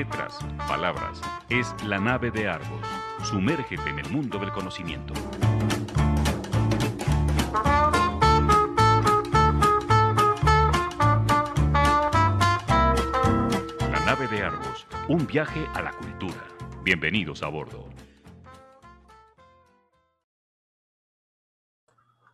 [0.00, 1.20] letras, palabras.
[1.50, 2.86] Es la nave de Argos.
[3.22, 5.12] Sumérgete en el mundo del conocimiento.
[13.90, 14.86] La nave de Argos.
[15.08, 16.46] Un viaje a la cultura.
[16.82, 17.89] Bienvenidos a bordo.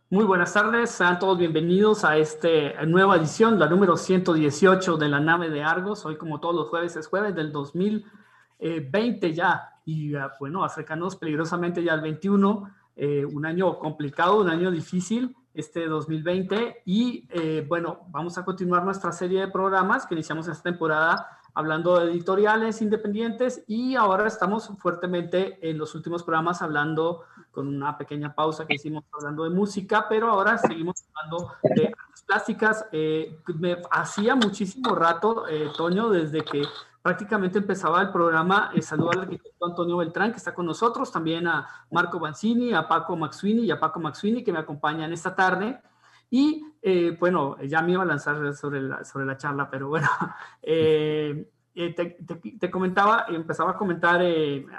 [0.09, 2.47] Muy buenas tardes, sean todos bienvenidos a esta
[2.85, 6.05] nueva edición, la número 118 de la nave de Argos.
[6.05, 11.91] Hoy, como todos los jueves, es jueves del 2020 ya, y bueno, acercándonos peligrosamente ya
[11.91, 16.83] al 21, eh, un año complicado, un año difícil, este 2020.
[16.85, 21.99] Y eh, bueno, vamos a continuar nuestra serie de programas que iniciamos esta temporada hablando
[21.99, 27.23] de editoriales independientes y ahora estamos fuertemente en los últimos programas hablando
[27.57, 32.21] con una pequeña pausa que hicimos hablando de música, pero ahora seguimos hablando de artes
[32.23, 32.85] plásticas.
[32.91, 36.61] Eh, me hacía muchísimo rato, eh, Toño, desde que
[37.01, 41.47] prácticamente empezaba el programa, eh, saludar al arquitecto Antonio Beltrán, que está con nosotros, también
[41.47, 45.81] a Marco Banzini, a Paco Maxwini y a Paco Maxwini, que me acompañan esta tarde.
[46.29, 50.07] Y eh, bueno, ya me iba a lanzar sobre la, sobre la charla, pero bueno,
[50.61, 52.17] eh, eh, te,
[52.59, 54.21] te, comentaba, empezaba a comentar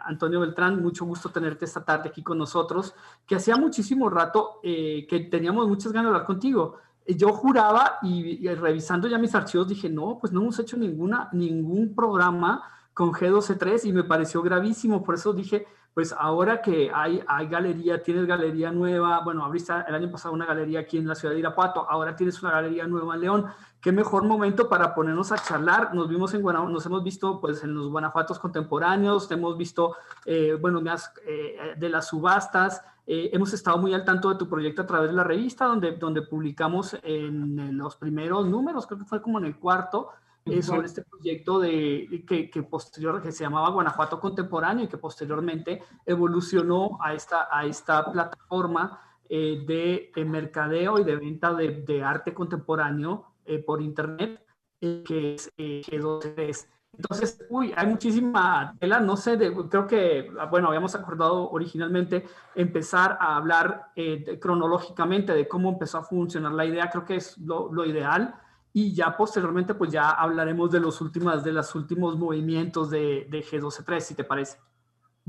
[0.04, 2.94] Antonio Beltrán, mucho gusto tenerte esta tarde aquí con nosotros,
[3.26, 6.76] que hacía muchísimo rato que teníamos muchas ganas de hablar contigo.
[7.06, 11.30] Yo juraba y, y, revisando ya mis archivos dije, no, pues no hemos hecho ninguna,
[11.32, 17.22] ningún programa con G12.3 y me pareció gravísimo, por eso dije, pues ahora que hay,
[17.26, 21.14] hay galería, tienes galería nueva, bueno, abriste el año pasado una galería aquí en la
[21.14, 23.46] ciudad de Irapuato, ahora tienes una galería nueva en León,
[23.80, 27.64] qué mejor momento para ponernos a charlar, nos vimos en Guanajuato, nos hemos visto pues
[27.64, 30.80] en los Guanajuatos contemporáneos, hemos visto, eh, bueno,
[31.26, 35.10] eh, de las subastas, eh, hemos estado muy al tanto de tu proyecto a través
[35.10, 39.46] de la revista, donde, donde publicamos en los primeros números, creo que fue como en
[39.46, 40.10] el cuarto,
[40.50, 44.98] eh, sobre este proyecto de, que, que, posterior, que se llamaba Guanajuato Contemporáneo y que
[44.98, 49.00] posteriormente evolucionó a esta, a esta plataforma
[49.30, 54.42] eh, de, de, mercadeo y de venta de, de arte contemporáneo eh, por internet,
[54.80, 56.66] eh, que es G2
[56.96, 63.18] Entonces, uy, hay muchísima tela, no sé, de, creo que, bueno, habíamos acordado originalmente empezar
[63.20, 63.92] a hablar
[64.40, 68.34] cronológicamente de cómo empezó a funcionar la idea, creo que es lo, lo ideal
[68.72, 73.42] y ya posteriormente pues ya hablaremos de los últimos, de los últimos movimientos de, de
[73.42, 74.58] G12.3, si te parece.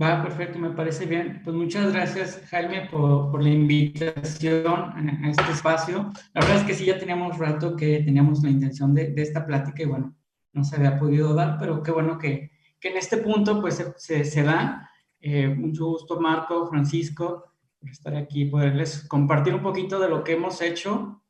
[0.02, 1.42] Va, perfecto, me parece bien.
[1.44, 6.10] Pues muchas gracias, Jaime, por, por, la invitación a este espacio.
[6.34, 9.46] La verdad es que sí, ya teníamos rato que teníamos la intención de, de esta
[9.46, 10.16] plática y bueno,
[10.54, 13.94] no se había podido dar, pero qué bueno que, que en este punto pues se,
[13.98, 14.90] se, se da.
[15.20, 20.34] Eh, mucho gusto, Marco, Francisco, por estar aquí, poderles compartir un poquito de lo que
[20.34, 21.22] hemos hecho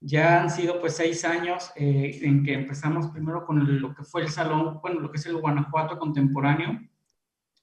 [0.00, 4.22] ya han sido pues seis años eh, en que empezamos primero con lo que fue
[4.22, 6.80] el salón, bueno, lo que es el Guanajuato contemporáneo,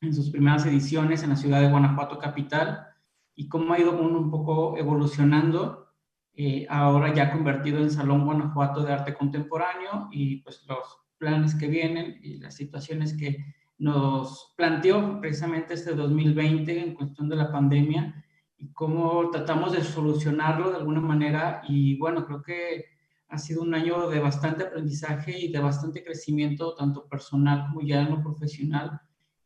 [0.01, 2.87] en sus primeras ediciones en la ciudad de Guanajuato capital,
[3.35, 5.87] y cómo ha ido un, un poco evolucionando,
[6.35, 11.67] eh, ahora ya convertido en Salón Guanajuato de Arte Contemporáneo, y pues los planes que
[11.67, 13.37] vienen y las situaciones que
[13.77, 18.25] nos planteó precisamente este 2020 en cuestión de la pandemia,
[18.63, 21.61] y cómo tratamos de solucionarlo de alguna manera.
[21.67, 22.85] Y bueno, creo que
[23.27, 28.01] ha sido un año de bastante aprendizaje y de bastante crecimiento, tanto personal como ya
[28.01, 29.01] en lo profesional,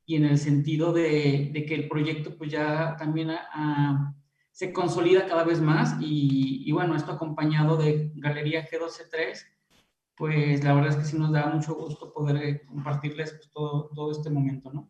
[0.06, 4.16] y en el sentido de, de que el proyecto pues ya también a, a,
[4.52, 9.38] se consolida cada vez más y, y, bueno, esto acompañado de Galería G123,
[10.16, 14.12] pues la verdad es que sí nos da mucho gusto poder compartirles pues, todo, todo
[14.12, 14.90] este momento, ¿no?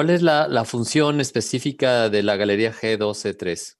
[0.00, 3.76] ¿Cuál es la, función específica de la Galería G123?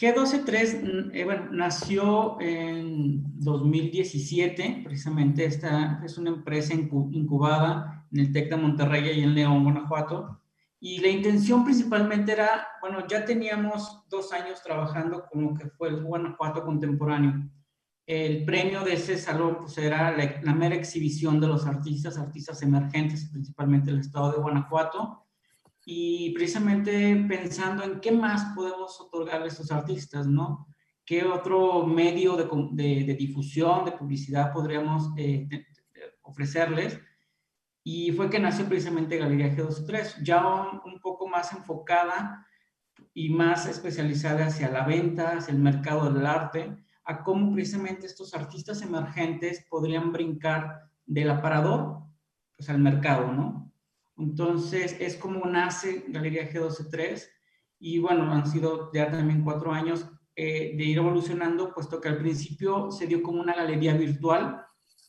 [0.00, 8.48] G123 eh, bueno, nació en 2017, precisamente esta es una empresa incubada en el TEC
[8.48, 10.40] de Monterrey y en León, Guanajuato.
[10.80, 15.90] Y la intención principalmente era, bueno, ya teníamos dos años trabajando con lo que fue
[15.90, 17.50] el Guanajuato contemporáneo.
[18.08, 23.28] El premio de ese salón pues, era la, mera exhibición de los artistas, artistas emergentes,
[23.30, 25.26] principalmente del estado de Guanajuato,
[25.84, 30.68] y precisamente pensando en qué más podemos otorgar a estos artistas, ¿no?
[31.04, 35.46] ¿Qué otro medio de, difusión, de publicidad podríamos eh,
[36.22, 36.98] ofrecerles?
[37.84, 40.46] Y fue que nació precisamente Galería G23, ya
[40.82, 42.46] un poco más enfocada
[43.12, 48.34] y más especializada hacia la venta, hacia el mercado del arte, a cómo precisamente estos
[48.34, 52.02] artistas emergentes podrían brincar del aparador
[52.54, 53.72] pues, al mercado, ¿no?
[54.18, 57.22] Entonces, es como nace Galería G123
[57.78, 60.06] y bueno, han sido ya también cuatro años
[60.36, 64.64] eh, de ir evolucionando, puesto que al principio se dio como una galería virtual,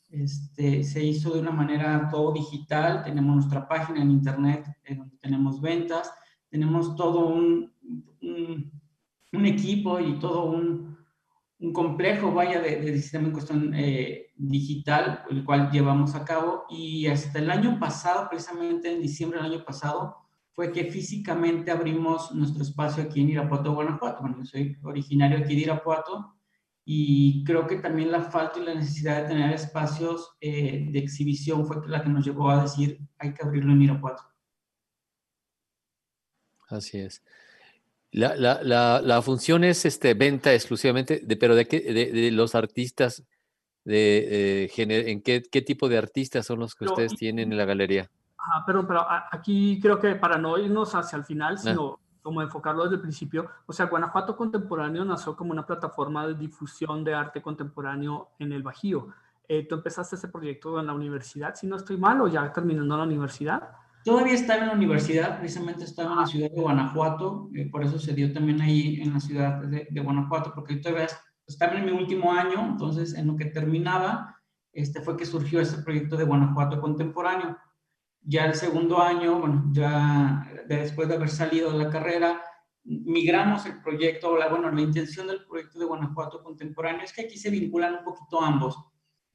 [0.10, 5.62] Este, se hizo de una manera todo digital, tenemos nuestra página en internet donde tenemos
[5.62, 6.12] ventas,
[6.50, 7.72] tenemos todo un,
[9.32, 10.98] un, equipo y todo un,
[11.60, 16.66] un complejo, vaya, de, de, sistema en cuestión eh, digital, el cual llevamos a cabo.
[16.70, 20.18] Y hasta el año pasado, precisamente en diciembre del año pasado,
[20.54, 24.22] fue que físicamente abrimos nuestro espacio aquí en Irapuato, Guanajuato.
[24.22, 26.36] Bueno, yo soy originario aquí de Irapuato
[26.86, 31.66] y creo que también la falta y la necesidad de tener espacios eh, de exhibición
[31.66, 34.24] fue la que nos llevó a decir hay que abrirlo en Irapuato.
[36.68, 37.24] Así es.
[38.12, 43.24] La, la, la, función es este, venta exclusivamente, de, pero de, qué, de, los artistas,
[43.86, 47.66] de, eh, en qué, qué, tipo de artistas son los que ustedes tienen en la
[47.66, 48.10] galería.
[48.38, 51.58] Ah, pero, pero aquí creo que para no irnos hacia el final, ah.
[51.58, 56.34] sino como enfocarlo desde el principio, o sea, Guanajuato Contemporáneo nació como una plataforma de
[56.34, 59.10] difusión de arte contemporáneo en el Bajío.
[59.48, 62.98] Eh, ¿Tú empezaste ese proyecto en la universidad, si no estoy mal, o ya terminando
[62.98, 63.70] la universidad?
[64.04, 68.00] Todavía estaba en la universidad, precisamente estaba en la ciudad de Guanajuato, eh, por eso
[68.00, 71.08] se dio también ahí en la ciudad de, de, Guanajuato, porque todavía
[71.46, 74.38] estaba en mi último año, entonces en lo que terminaba,
[74.72, 77.58] este fue que surgió ese proyecto de Guanajuato Contemporáneo.
[78.22, 82.42] Ya el segundo año, bueno, ya después de haber salido de la carrera,
[82.84, 87.38] migramos el proyecto, la, bueno, la intención del proyecto de Guanajuato Contemporáneo es que aquí
[87.38, 88.78] se vinculan un poquito ambos,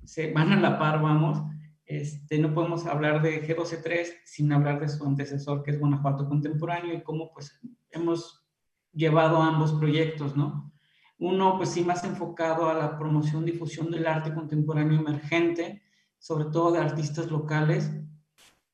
[0.04, 1.42] se van a la par, vamos,
[1.86, 6.94] este, no podemos hablar de G12.3 sin hablar de su antecesor, que es Guanajuato Contemporáneo,
[6.94, 7.60] y cómo pues
[7.90, 8.46] hemos
[8.92, 10.72] llevado ambos proyectos, ¿no?
[11.18, 15.82] Uno, pues sí, más enfocado a la promoción, difusión del arte contemporáneo emergente,
[16.18, 17.90] sobre todo de artistas locales,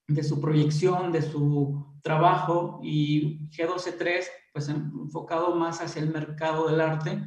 [0.07, 6.81] de su proyección, de su trabajo y G12.3, pues enfocado más hacia el mercado del
[6.81, 7.23] arte,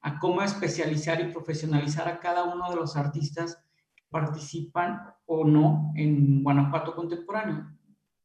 [0.00, 3.65] a cómo especializar y profesionalizar a cada uno de los artistas
[4.10, 7.66] participan o no en Guanajuato Contemporáneo,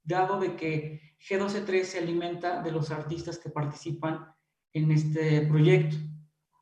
[0.04, 4.34] dado de que G12.3 se alimenta de los artistas que participan
[4.74, 5.98] en este proyecto.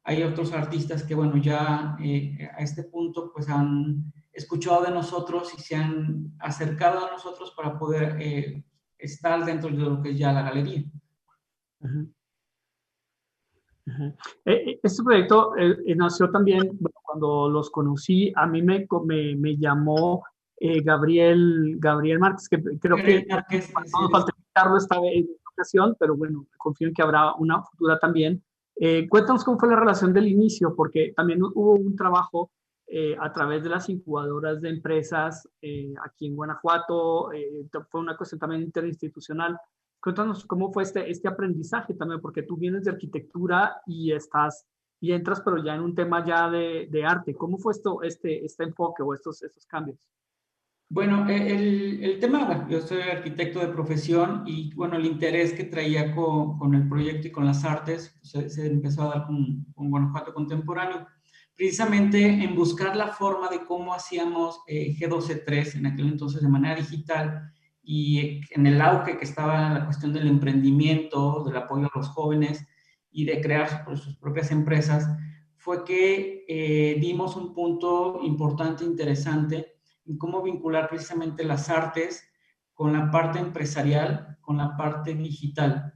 [0.03, 5.53] Hay otros artistas que, bueno, ya eh, a este punto pues han escuchado de nosotros
[5.57, 8.63] y se han acercado a nosotros para poder eh,
[8.97, 10.83] estar dentro de lo que es ya la galería.
[14.45, 16.79] Eh, este proyecto eh, nació también,
[17.09, 20.23] cuando los conocí, a mí me, me, me llamó
[20.83, 26.17] Gabriel, Gabriel Márquez, que creo que no falta invitarlo esta vez, en esta ocasión, pero
[26.17, 28.43] bueno, confío en que habrá una futura también.
[29.09, 32.51] cuéntanos cómo fue la relación del inicio, porque también hubo un trabajo
[32.91, 37.31] eh, a través de las incubadoras de empresas eh, aquí en Guanajuato.
[37.31, 39.59] Eh, fue una cuestión también interinstitucional.
[40.01, 44.65] Cuéntanos cómo fue este, este aprendizaje también, porque tú vienes de arquitectura y estás
[44.99, 47.33] y entras, pero ya en un tema ya de, de arte.
[47.33, 50.07] ¿Cómo fue esto, este, este enfoque o estos, estos cambios?
[50.91, 56.15] Bueno, el, el tema, yo soy arquitecto de profesión y bueno, el interés que traía
[56.15, 59.91] con, con el proyecto y con las artes se, se empezó a dar con, con
[59.91, 61.05] Guanajuato Contemporáneo
[61.59, 66.75] precisamente en buscar la forma de cómo hacíamos eh, G12.3 en aquel entonces de manera
[66.75, 67.51] digital
[67.83, 72.65] y en el auge que estaba la cuestión del emprendimiento, del apoyo a los jóvenes
[73.11, 75.07] y de crear sus, propias empresas,
[75.57, 79.75] fue que eh, dimos un punto importante, interesante,
[80.05, 82.23] en cómo vincular precisamente las artes
[82.73, 85.93] con la parte empresarial, con la parte digital.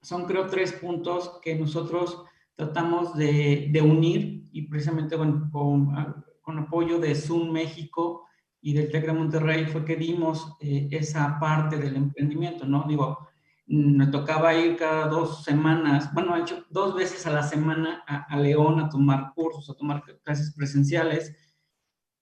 [0.00, 2.24] Son creo tres puntos que nosotros
[2.54, 8.26] tratamos de, unir y precisamente con, con, apoyo de Zoom México
[8.60, 12.84] y del TEC de Monterrey fue que dimos eh, esa parte del emprendimiento, ¿no?
[12.88, 13.28] Digo,
[13.66, 18.36] me tocaba ir cada dos semanas, bueno, he hecho dos veces a la semana a,
[18.38, 21.34] León a tomar cursos, a tomar clases presenciales.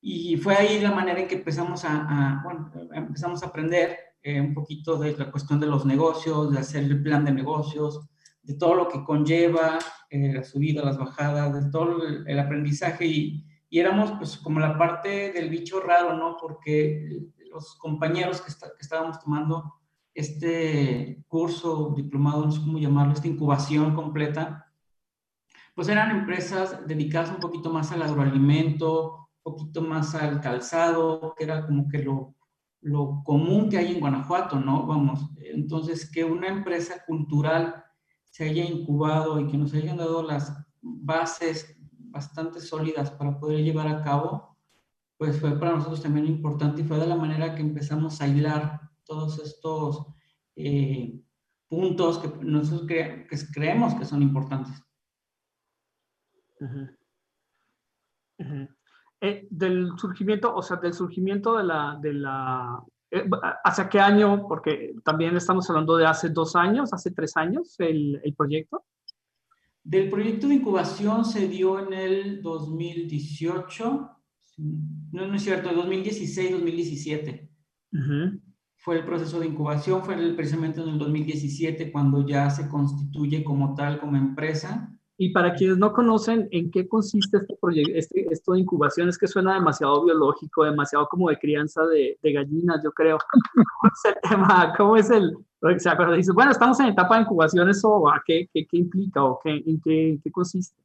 [0.02, 4.54] Y fue ahí la manera en que empezamos a, bueno, empezamos a aprender eh, un
[4.54, 8.00] poquito de la cuestión de los negocios, de hacer el plan de negocios,
[8.42, 9.78] de todo lo que conlleva
[10.10, 14.78] eh, la subida, las bajadas, de todo el, aprendizaje y, y, éramos pues como la
[14.78, 16.36] parte del bicho raro, ¿no?
[16.40, 19.79] Porque los compañeros que, que estábamos tomando
[20.14, 24.66] este curso, diplomado, no sé cómo llamarlo, esta incubación completa,
[25.74, 31.44] pues eran empresas dedicadas un poquito más al agroalimento, un poquito más al calzado, que
[31.44, 32.34] era como que lo,
[32.82, 34.86] lo común que hay en Guanajuato, ¿no?
[34.86, 37.84] Vamos, entonces que una empresa cultural
[38.24, 43.88] se haya incubado y que nos hayan dado las bases bastante sólidas para poder llevar
[43.88, 44.56] a cabo,
[45.16, 48.79] pues fue para nosotros también importante y fue de la manera que empezamos a hilar
[49.10, 50.06] todos estos
[50.54, 51.20] eh,
[51.68, 54.80] puntos que nosotros que creemos que son importantes.
[59.20, 63.28] Eh, del surgimiento, o sea, del surgimiento de la, de la, eh,
[63.64, 64.46] ¿hacia qué año?
[64.46, 68.84] Porque también estamos hablando de hace dos años, hace tres años, el, el proyecto.
[69.82, 74.10] Del proyecto de incubación se dio en el 2018,
[75.12, 77.48] no, no es cierto, 2016-2017.
[78.82, 83.74] Fue el proceso de incubación, fue precisamente en el 2017 cuando ya se constituye como
[83.74, 84.90] tal, como empresa.
[85.18, 89.18] Y para quienes no conocen en qué consiste este proyecto, este, esto de incubación, es
[89.18, 93.18] que suena demasiado biológico, demasiado como de crianza de, de gallinas, yo creo.
[93.52, 94.72] ¿Cómo es el tema?
[94.78, 95.36] ¿Cómo es el,
[95.78, 96.14] se acuerda?
[96.14, 99.62] Dice, bueno, estamos en etapa de incubación, ¿eso a qué, qué, qué implica o qué,
[99.66, 100.80] en qué, qué consiste?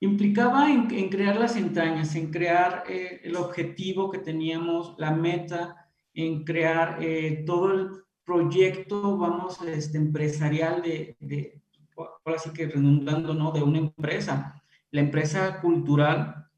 [0.00, 5.81] Implicaba en, en, crear las entrañas, en crear eh, el objetivo que teníamos, la meta,
[6.14, 7.90] en crear eh, todo el
[8.24, 11.62] proyecto, vamos, este, empresarial de,
[11.96, 13.52] ahora sí que redundando, ¿no?
[13.52, 14.62] De una empresa.
[14.90, 16.48] La empresa cultural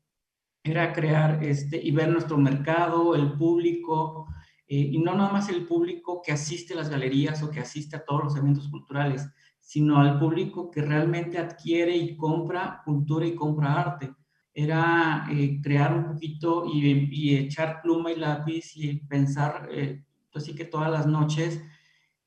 [0.63, 4.27] era crear este, y ver nuestro mercado, el público,
[4.67, 7.97] eh, y no nada más el público que asiste a las galerías o que asiste
[7.97, 9.29] a todos los eventos culturales,
[9.61, 14.15] sino al público que realmente adquiere y compra cultura y compra arte.
[14.55, 20.57] Era eh, crear un poquito y, echar pluma y lápiz y pensar, eh, así pues
[20.57, 21.61] que todas las noches,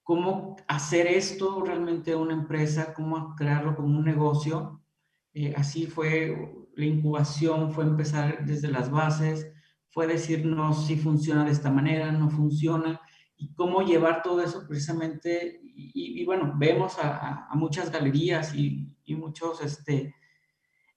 [0.03, 4.81] cómo hacer esto realmente una empresa, cómo crearlo como un negocio.
[5.34, 9.51] Eh, así fue la incubación, fue empezar desde las bases,
[9.89, 13.01] fue decirnos si funciona de esta manera, no funciona,
[13.36, 15.60] y cómo llevar todo eso precisamente.
[15.63, 20.13] Y, bueno, vemos a, muchas galerías y, muchos este,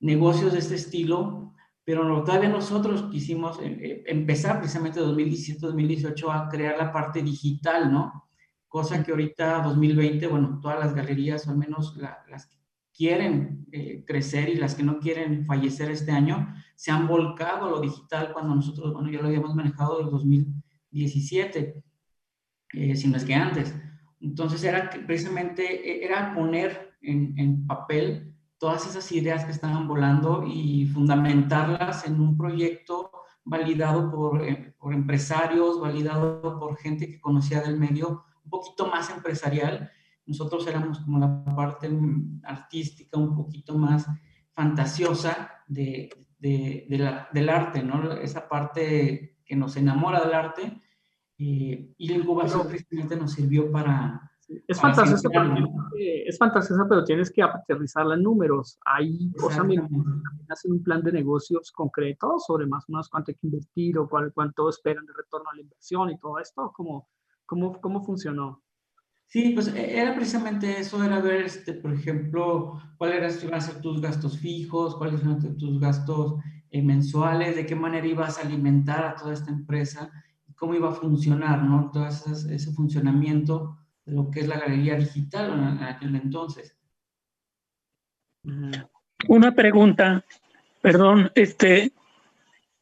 [0.00, 1.54] negocios de este estilo,
[1.84, 8.30] pero todavía nosotros quisimos eh, eh, empezar precisamente 2017-2018 a crear la parte digital, ¿no?
[8.70, 12.56] cosa que ahorita 2020, bueno, todas las galerías, o al menos las que
[12.94, 17.70] quieren eh, crecer y las que no quieren fallecer este año, se han volcado a
[17.70, 21.82] lo digital cuando nosotros, bueno, ya lo habíamos manejado desde 2017,
[22.74, 23.74] eh, si no es que antes.
[24.20, 30.44] Entonces era precisamente, e, era poner en, en papel todas esas ideas que estaban volando
[30.46, 33.10] y fundamentarlas en un proyecto
[33.42, 39.08] validado por, eh, por empresarios, validado por gente que conocía del medio, un poquito más
[39.08, 39.90] empresarial.
[40.26, 41.90] Nosotros éramos como la parte
[42.44, 44.06] artística, un poquito más
[44.52, 48.12] fantasiosa de, de, la, del arte, ¿no?
[48.12, 50.82] Esa parte que nos enamora del arte.
[51.38, 54.29] Eh, y la incubación precisamente nos sirvió para...
[54.66, 55.54] Es fantasiosa, pero
[55.96, 58.78] es fantasiosa, pero tienes que aterrizarla en números.
[58.84, 59.64] Hay cosas
[60.48, 64.08] hacen un plan de negocios concreto sobre más o menos cuánto hay que invertir o
[64.08, 67.06] cuál, cuánto esperan de retorno a la inversión y todo esto, como
[67.50, 68.62] ¿Cómo, cómo funcionó?
[69.26, 73.80] Sí, pues e, era precisamente eso, era ver, este, por ejemplo, cuáles iban a ser
[73.80, 76.36] tus gastos fijos, cuáles iban a ser tus gastos
[76.70, 80.12] eh, mensuales, de qué manera ibas a alimentar a toda esta empresa
[80.46, 81.90] y cómo iba a funcionar, ¿no?
[81.92, 83.76] Todo ese, ese funcionamiento
[84.10, 86.76] lo que es la galería digital en aquel entonces.
[89.28, 90.24] Una pregunta,
[90.80, 91.92] perdón, este,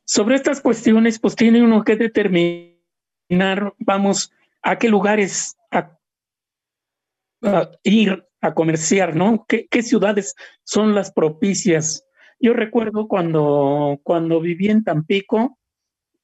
[0.04, 4.32] sobre estas cuestiones, pues tiene uno que determinar, vamos,
[4.62, 5.56] a qué lugares
[7.82, 9.47] ir a comerciar, ¿no?
[9.47, 12.04] ¿Qué, ciudades son las propicias?
[12.40, 15.58] Yo recuerdo cuando, cuando viví en Tampico,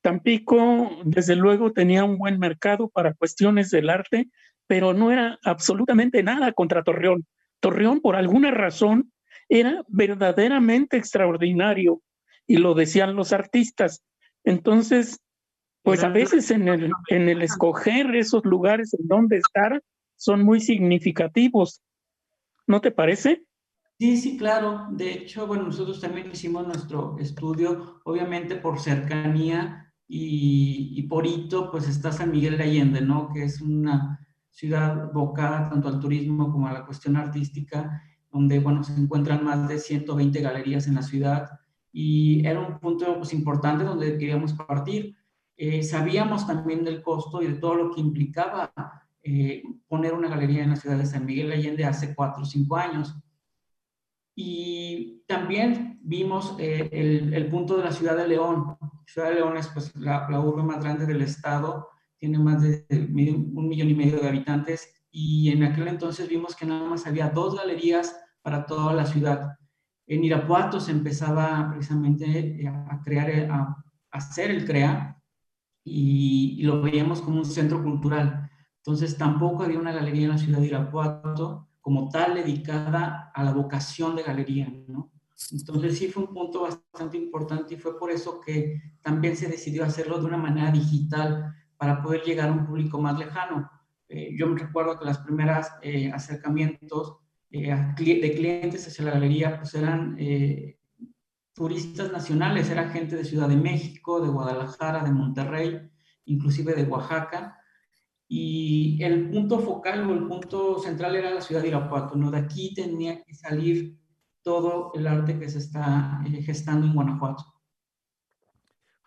[0.01, 4.29] Tampico desde luego tenía un buen mercado para cuestiones del arte,
[4.67, 7.27] pero no era absolutamente nada contra Torreón.
[7.61, 9.13] Torreón, por alguna razón,
[9.49, 12.03] era verdaderamente extraordinario
[12.47, 14.03] y lo decían los artistas.
[14.45, 15.21] Entonces,
[15.83, 19.83] pues a veces en el, en el escoger esos lugares en donde estar
[20.17, 21.83] son muy significativos.
[22.67, 23.45] ¿No te parece?
[23.99, 24.87] Sí, sí, claro.
[24.91, 31.71] De hecho, bueno, nosotros también hicimos nuestro estudio, obviamente por cercanía y, y por hito,
[31.71, 33.31] pues está San Miguel de Allende, ¿no?
[33.33, 34.24] Que es una
[34.55, 39.69] ciudad bocada tanto al turismo como a la cuestión artística, donde, bueno, se encuentran más
[39.69, 41.51] de 120 galerías en la ciudad
[41.93, 45.17] y era un punto pues, importante donde queríamos partir.
[45.57, 48.73] Eh, sabíamos también del costo y de todo lo que implicaba
[49.23, 52.77] eh, poner una galería en la ciudad de San Miguel Allende hace cuatro o cinco
[52.77, 53.17] años.
[54.37, 58.77] Y también vimos eh, el, punto de la ciudad de León.
[59.07, 61.89] Ciudad de León es pues, la, urbe más grande del estado,
[62.25, 66.65] tiene más de un millón y medio de habitantes y en aquel entonces vimos que
[66.65, 69.59] nada más había dos galerías para toda la ciudad.
[70.07, 73.77] En Irapuato se empezaba precisamente a crear, a
[74.11, 75.21] hacer el CREA,
[75.85, 78.51] y, lo veíamos como un centro cultural.
[78.79, 83.53] Entonces tampoco había una galería en la ciudad de Irapuato como tal dedicada a la
[83.53, 85.13] vocación de galería, ¿no?
[85.53, 89.85] Entonces sí fue un punto bastante importante y fue por eso que también se decidió
[89.85, 91.55] hacerlo de una manera digital
[91.85, 93.71] para poder llegar a un público más lejano.
[94.09, 97.19] Eh, yo me recuerdo que las primeras eh, acercamientos
[97.51, 100.17] eh, de clientes hacia la galería pues eran
[101.53, 105.91] turistas nacionales, era gente de Ciudad de México, de Guadalajara, de Monterrey,
[106.25, 107.59] inclusive de Oaxaca.
[108.27, 112.31] Y el punto focal o el punto central era la ciudad de Irapuato, ¿no?
[112.31, 113.99] De aquí tenía que salir
[114.43, 117.45] todo el arte que se está eh, gestando en Guanajuato.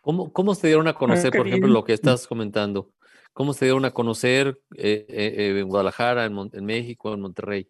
[0.07, 2.93] ¿Cómo, ¿Cómo se dieron a conocer, por ejemplo, lo que estás comentando?
[3.33, 7.69] ¿Cómo se dieron a conocer eh, eh, en Guadalajara, en, en México, en Monterrey?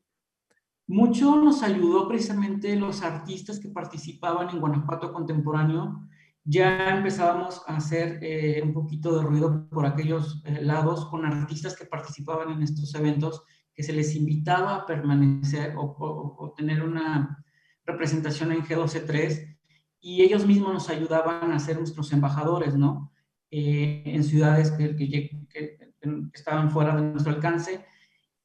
[0.85, 6.07] Mucho nos ayudó precisamente los artistas que participaban en Guanajuato Contemporáneo.
[6.43, 11.75] Ya empezábamos a hacer eh, un poquito de ruido por aquellos eh, lados con artistas
[11.75, 13.41] que participaban en estos eventos,
[13.73, 17.43] que se les invitaba a permanecer o, tener una
[17.83, 19.56] representación en G12.3
[19.99, 23.11] y ellos mismos nos ayudaban a ser nuestros embajadores, ¿no?
[23.49, 25.93] Eh, en ciudades que, que
[26.33, 27.85] estaban fuera de nuestro alcance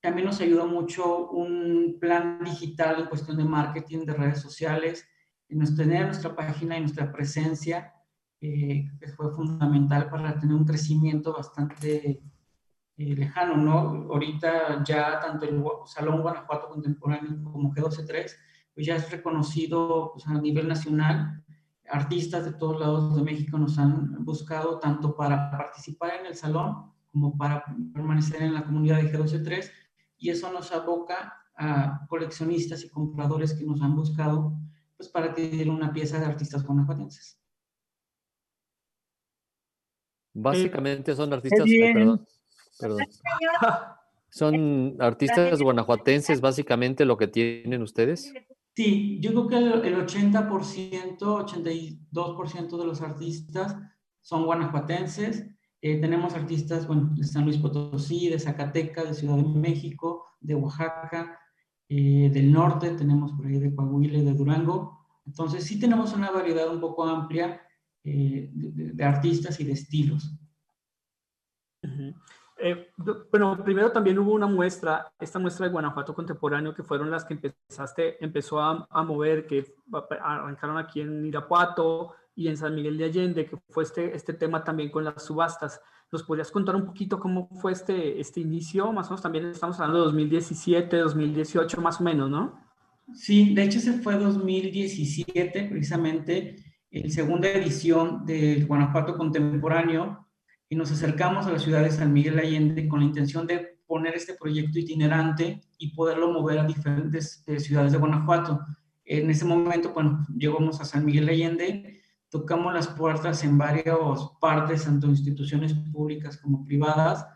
[0.03, 5.07] también nos ayudó mucho un plan digital en cuestión de marketing, de redes sociales,
[5.49, 7.95] en tener nuestra página y nuestra presencia,
[8.41, 12.21] eh, que fue fundamental para tener un crecimiento bastante
[12.97, 14.13] eh, lejano, ¿no?
[14.13, 18.33] Ahorita ya tanto el Salón Guanajuato Contemporáneo como G123,
[18.75, 21.45] pues ya es reconocido pues, a nivel nacional.
[21.89, 26.93] Artistas de todos lados de México nos han buscado tanto para participar en el salón
[27.11, 29.71] como para permanecer en la comunidad de G123
[30.17, 34.55] y eso nos aboca a coleccionistas y compradores que nos han buscado
[34.97, 37.39] pues, para tener una pieza de artistas guanajuatenses.
[40.35, 41.69] Básicamente son artistas,
[42.79, 43.07] perdón,
[44.31, 48.33] son artistas guanajuatenses básicamente lo que tienen ustedes.
[48.75, 53.77] Sí, yo creo que el 80%, 82% de los artistas
[54.21, 55.53] son guanajuatenses
[55.85, 60.55] eh, tenemos artistas, bueno, de San Luis Potosí, de Zacatecas, de Ciudad de México, de
[60.55, 61.41] Oaxaca,
[61.89, 65.09] eh, del norte, tenemos por ahí de Coahuila de Durango.
[65.27, 67.61] Entonces sí tenemos una variedad un poco amplia
[68.05, 70.39] eh, de, artistas y de estilos.
[73.31, 77.35] Bueno, primero también hubo una muestra, esta muestra de Guanajuato contemporáneo, que fueron las que
[77.35, 79.75] empezaste, empezó a, a mover, que
[80.21, 84.65] arrancaron aquí en Irapuato, y en San Miguel de Allende, que fue este, este tema
[84.65, 85.81] también con las subastas.
[86.11, 88.93] ¿Nos podrías contar un poquito cómo fue este, este inicio?
[88.93, 92.61] Más o menos también estamos hablando de 2017, 2018, más o menos, ¿no?
[93.15, 96.57] Sí, de hecho se fue 2017, precisamente,
[96.91, 100.27] en segunda edición del Guanajuato Contemporáneo,
[100.73, 103.79] y nos acercamos a la ciudad de San Miguel de Allende con la intención de
[103.87, 108.59] poner este proyecto itinerante y poderlo mover a diferentes eh, ciudades de Guanajuato.
[109.05, 113.99] En ese momento, bueno, llegamos a San Miguel de Allende tocamos las puertas en varias
[114.41, 117.27] partes, tanto instituciones públicas como privadas,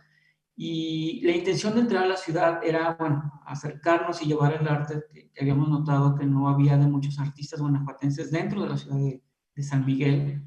[0.56, 5.04] y la intención de entrar a la ciudad era, bueno, acercarnos y llevar el arte
[5.12, 9.62] que, habíamos notado que no había de muchos artistas guanajuatenses dentro de la ciudad de,
[9.62, 10.42] San Miguel.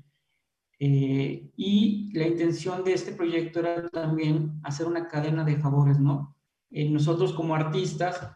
[0.81, 6.37] Eh, y la intención de este proyecto era también hacer una cadena de favores, ¿no?
[6.71, 8.31] Eh, nosotros como artistas,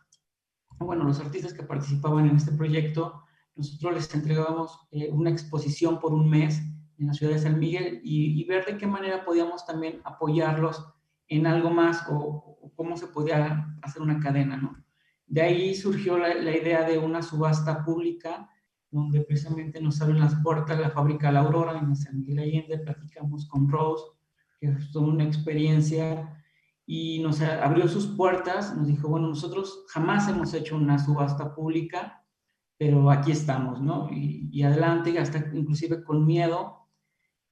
[0.78, 3.24] bueno, los artistas que participaban en este proyecto,
[3.56, 6.62] nosotros les entregábamos eh, una exposición por un mes
[6.98, 10.86] en la ciudad de San Miguel y, ver de qué manera podíamos también apoyarlos
[11.28, 14.84] en algo más o, cómo se podía hacer una cadena, ¿no?
[15.28, 18.50] De ahí surgió la, idea de una subasta pública
[18.94, 23.48] donde precisamente nos abren las puertas la fábrica La Aurora en San Miguel Allende, platicamos
[23.48, 24.06] con Rose,
[24.60, 26.40] que fue una experiencia
[26.86, 32.24] y nos abrió sus puertas, nos dijo, bueno, nosotros jamás hemos hecho una subasta pública,
[32.78, 34.10] pero aquí estamos, ¿no?
[34.12, 36.90] Y, adelante, hasta inclusive con miedo.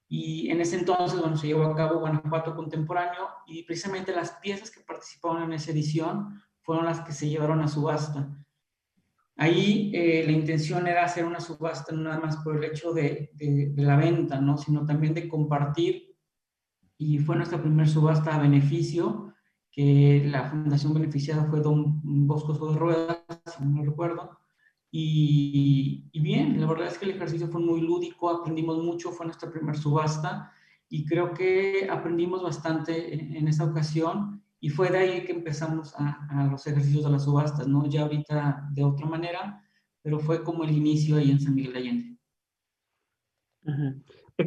[0.08, 4.70] Y en ese entonces, bueno, se llevó a cabo Guanajuato Contemporáneo y precisamente las piezas
[4.70, 8.30] que participaron en esa edición fueron las que se llevaron a subasta.
[9.42, 13.32] Ahí eh, la intención era hacer una subasta no nada más por el hecho de,
[13.34, 14.56] de, la venta, ¿no?
[14.56, 16.16] sino también de compartir.
[17.00, 19.34] Y fue nuestra primera subasta a beneficio,
[19.72, 23.18] que la fundación beneficiada fue Don Bosco de Ruedas,
[23.60, 24.38] no recuerdo.
[24.92, 29.50] Y, bien, la verdad es que el ejercicio fue muy lúdico, aprendimos mucho, fue nuestra
[29.50, 30.52] primera subasta
[30.88, 36.47] y creo que aprendimos bastante en, esa ocasión y fue de ahí que empezamos a,
[36.50, 37.88] los ejercicios de las subastas, ¿no?
[37.88, 39.60] Ya ahorita de otra manera,
[40.04, 42.17] pero fue como el inicio ahí en San Miguel de Allende.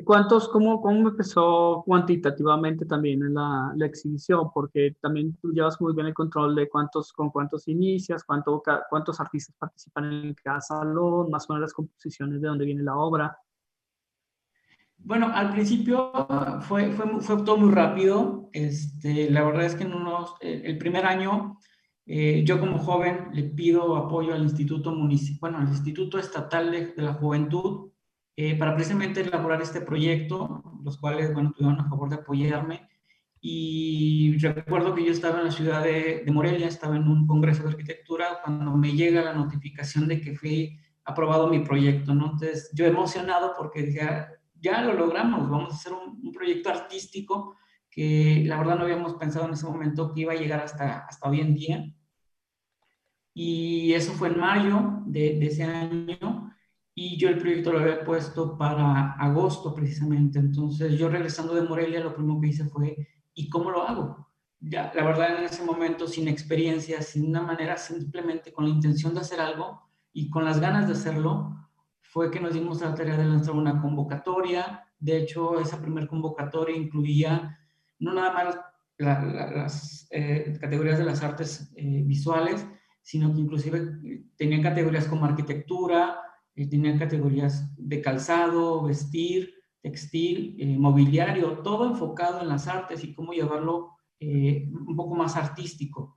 [0.04, 4.50] ¿Cuántos, cómo, cómo empezó cuantitativamente también en la, la, exhibición?
[4.52, 9.20] Porque también tú llevas muy bien el control de cuántos, con cuántos inicias, cuánto, cuántos
[9.20, 13.36] artistas participan en cada salón, más o menos las composiciones de dónde viene la obra.
[15.04, 16.12] Bueno, al principio
[16.62, 18.48] fue, fue, fue todo muy rápido.
[18.52, 21.58] Este, la verdad es que en unos, el primer año
[22.06, 26.86] eh, yo como joven le pido apoyo al Instituto Municipal, bueno, al Instituto Estatal de,
[26.88, 27.92] de la Juventud
[28.36, 32.88] eh, para precisamente elaborar este proyecto, los cuales, bueno, tuvieron a favor de apoyarme.
[33.40, 37.70] Y recuerdo que yo estaba en la ciudad de, Morelia, estaba en un congreso de
[37.70, 42.32] arquitectura, cuando me llega la notificación de que fui aprobado mi proyecto, ¿no?
[42.32, 44.30] Entonces, yo emocionado porque ya,
[44.64, 47.56] ya lo logramos, vamos a hacer un, proyecto artístico
[47.90, 51.28] que la verdad no habíamos pensado en ese momento que iba a llegar hasta, hasta
[51.28, 51.94] hoy en día.
[53.34, 56.50] Y eso fue en mayo de, de ese año
[56.94, 60.38] y yo el proyecto lo había puesto para agosto precisamente.
[60.38, 62.96] Entonces yo regresando de Morelia lo primero que hice fue,
[63.34, 64.28] ¿y cómo lo hago?
[64.60, 69.12] Ya, la verdad en ese momento sin experiencia, sin una manera, simplemente con la intención
[69.12, 71.68] de hacer algo y con las ganas de hacerlo,
[72.14, 74.84] fue que nos dimos la tarea de lanzar una convocatoria.
[75.00, 77.58] De hecho, esa primera convocatoria incluía
[77.98, 78.56] no nada más
[78.98, 82.64] las eh, categorías de las artes eh, visuales,
[83.02, 83.98] sino que inclusive
[84.36, 86.20] tenía categorías como arquitectura,
[86.54, 93.12] eh, tenía categorías de calzado, vestir, textil, eh, mobiliario, todo enfocado en las artes y
[93.12, 96.16] cómo llevarlo eh, un poco más artístico.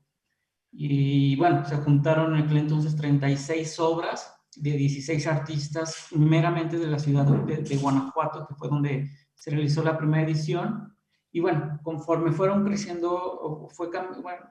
[0.72, 7.00] Y bueno, se juntaron en aquel entonces 36 obras de 16 artistas meramente de la
[7.00, 10.96] ciudad de, Guanajuato, que fue donde se realizó la primera edición.
[11.32, 13.90] Y bueno, conforme fueron creciendo, fue,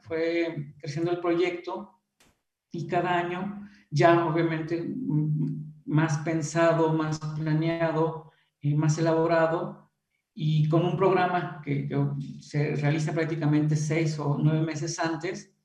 [0.02, 2.00] fue creciendo el proyecto
[2.70, 4.94] y cada año ya obviamente
[5.84, 8.26] más pensado, más planeado,
[8.66, 9.90] y más elaborado
[10.34, 11.88] y con un programa que
[12.40, 15.55] se realiza prácticamente seis o nueve meses antes,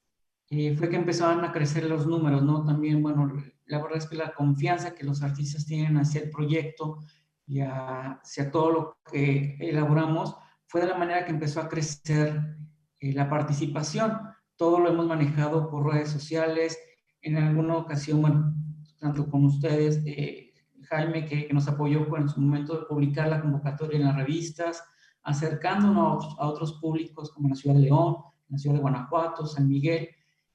[0.53, 2.65] eh, fue que empezaban a crecer los números, ¿no?
[2.65, 3.31] También, bueno,
[3.67, 6.99] la verdad es que la confianza que los artistas tienen hacia el proyecto
[7.47, 10.35] y hacia todo lo que elaboramos
[10.67, 12.57] fue de la manera que empezó a crecer
[12.99, 14.19] eh, la participación.
[14.57, 16.77] Todo lo hemos manejado por redes sociales.
[17.21, 18.53] En alguna ocasión, bueno,
[18.99, 20.53] tanto con ustedes, eh,
[20.89, 24.83] Jaime, que, nos apoyó en su momento de publicar la convocatoria en las revistas,
[25.23, 28.17] acercándonos a otros públicos como la Ciudad de León,
[28.49, 30.09] la Ciudad de Guanajuato, San Miguel.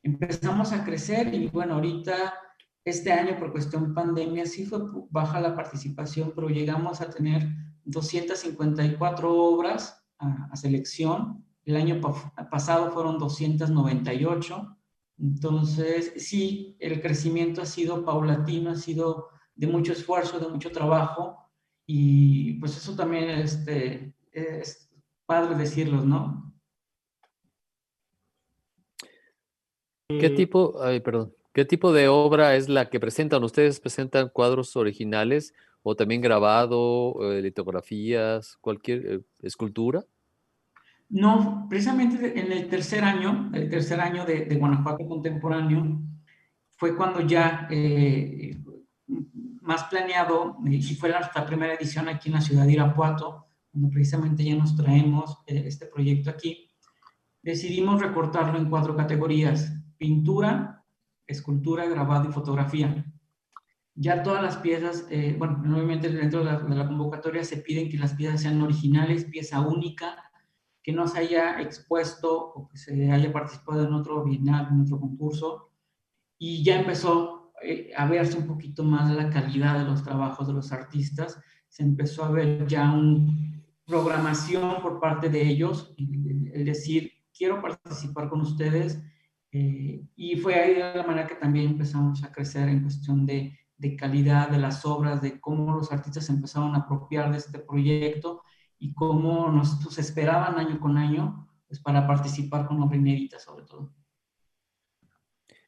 [0.07, 2.35] Empezamos a crecer y bueno, ahorita
[2.85, 4.79] este año por cuestión de pandemia sí fue
[5.11, 7.49] baja la participación, pero llegamos a tener
[7.85, 11.45] 254 obras a, a selección.
[11.65, 12.01] El año
[12.51, 14.77] pasado fueron 298
[15.19, 21.51] entonces, sí, el crecimiento ha sido paulatino, ha sido de mucho esfuerzo, de mucho trabajo,
[21.87, 24.91] y pues eso también este, es
[25.25, 26.46] padre decirlo, ¿no?
[30.09, 33.43] ¿Qué tipo, ay, perdón, qué tipo de obra es la que presentan?
[33.43, 40.05] ¿Ustedes presentan cuadros originales o también grabado, eh, litografías, cualquier eh, escultura?
[41.09, 46.01] No, precisamente en el tercer año, el tercer año de, Guanajuato Contemporáneo,
[46.71, 48.57] fue cuando ya eh,
[49.61, 54.45] más planeado, y fue nuestra primera edición aquí en la ciudad de Irapuato, cuando precisamente
[54.45, 56.71] ya nos traemos eh, este proyecto aquí,
[57.43, 60.85] decidimos recortarlo en cuatro categorías, pintura,
[61.27, 63.05] escultura, grabado y fotografía.
[63.95, 67.89] Ya todas las piezas, eh, bueno, obviamente dentro de la, de la convocatoria se piden
[67.89, 70.31] que las piezas sean originales, pieza única,
[70.83, 75.01] que no se haya expuesto o que se haya participado en otro bienal, en otro
[75.01, 75.73] concurso,
[76.39, 80.53] y ya empezó eh, a verse un poquito más la calidad de los trabajos de
[80.53, 83.33] los artistas, se empezó a ver ya una
[83.85, 89.03] programación por parte de ellos, el, decir, quiero participar con ustedes,
[89.59, 93.59] eh, y fue ahí de la manera que también empezamos a crecer en cuestión de,
[93.79, 98.43] de calidad de las obras, de cómo los artistas empezaron a apropiar de este proyecto
[98.79, 103.95] y cómo nos esperaban año con año pues, para participar con la primerita sobre todo.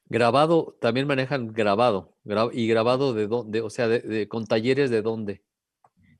[0.05, 2.15] Grabado, también manejan grabado,
[2.53, 5.43] y grabado de dónde, o sea, de, con talleres de dónde.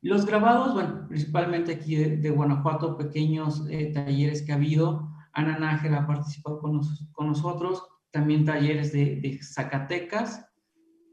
[0.01, 5.08] Los grabados, bueno, principalmente aquí de, Guanajuato, pequeños eh, talleres que ha habido.
[5.33, 10.45] Ana Nájera ha participado con, con nosotros, también talleres de, de Zacatecas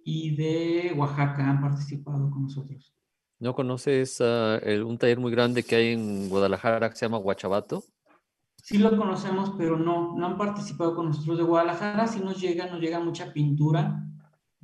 [0.04, 2.94] y de Oaxaca han participado con nosotros.
[3.38, 7.84] ¿No conoces ah, un taller muy grande que hay en Guadalajara que se llama Guachabato?
[8.62, 12.06] Sí lo conocemos, pero no, no han participado con nosotros de Guadalajara.
[12.06, 14.02] Sí nos llega, nos llega mucha pintura,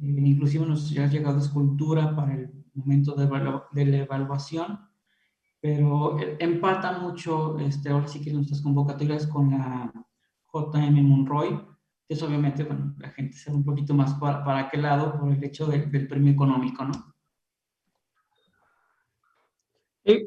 [0.01, 3.27] eh, inclusive nos ha llegado escultura para el momento de,
[3.73, 4.81] de la evaluación.
[5.62, 9.92] Pero empata mucho, este, ahora sí que nuestras convocatorias con la
[10.53, 11.57] JM Monroy,
[12.05, 15.31] que es obviamente, bueno, la gente va un poquito más para, para aquel lado por
[15.31, 17.14] el hecho del premio económico, ¿no?
[20.05, 20.27] Eh,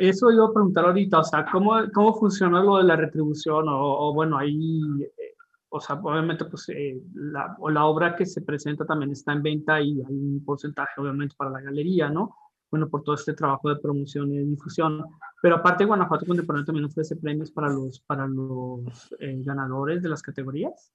[0.00, 3.66] eso iba a preguntar ahorita, o sea, ¿cómo, cómo funciona lo de la retribución?
[3.68, 5.34] O, bueno, ahí, eh,
[5.68, 9.44] o sea, obviamente, pues eh, la, o la obra que se presenta también está en
[9.44, 12.34] venta y hay un porcentaje, obviamente, para la galería, ¿no?
[12.72, 15.04] Bueno, por todo este trabajo de promoción y difusión.
[15.40, 20.92] Pero aparte, Guanajuato Contemporáneo también ofrece premios para los, para los ganadores de las categorías.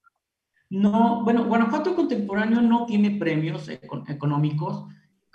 [0.70, 4.88] No, bueno, Guanajuato Contemporáneo no tiene premios económicos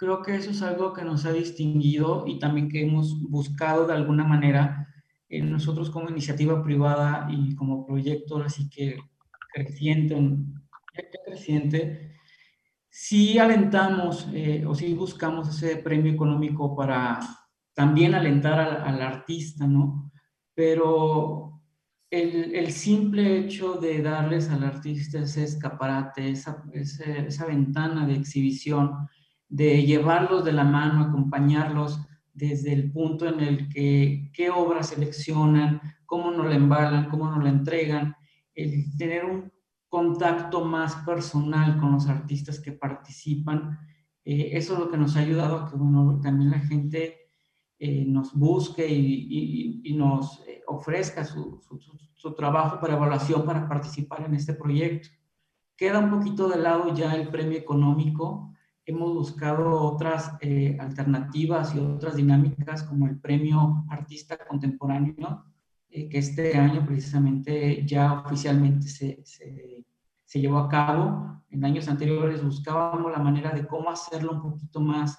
[0.03, 3.95] creo que eso es algo que nos ha distinguido y también que hemos buscado de
[3.95, 4.89] alguna manera
[5.29, 8.97] en nosotros como iniciativa privada y como proyecto así que
[9.55, 10.17] creciente,
[11.25, 12.12] creciente,
[12.95, 17.21] sí alentamos eh, o sí buscamos ese premio económico para
[17.73, 20.13] también alentar al, artista, ¿no?
[20.55, 21.63] Pero
[22.11, 29.09] el, el, simple hecho de darles al artista ese escaparate, esa, esa ventana de exhibición,
[29.49, 31.99] de llevarlos de la mano, acompañarlos
[32.35, 37.43] desde el punto en el que qué obras seleccionan, cómo nos la embalan, cómo nos
[37.43, 38.15] la entregan,
[38.55, 39.51] el tener un
[39.93, 43.79] contacto más personal con los artistas que participan,
[44.25, 47.29] eh, eso es lo que nos ha ayudado a que bueno, también la gente
[47.79, 51.61] eh, nos busque y, nos eh, ofrezca su,
[52.35, 55.11] trabajo para evaluación para participar en este proyecto.
[55.77, 58.51] Queda un poquito de lado ya el premio económico,
[58.87, 60.39] hemos buscado otras
[60.79, 65.45] alternativas y otras dinámicas como el premio Artista Contemporáneo,
[65.95, 69.85] eh, que este año precisamente ya oficialmente se, se,
[70.25, 71.43] se, llevó a cabo.
[71.51, 75.19] En años anteriores buscábamos la manera de cómo hacerlo un poquito más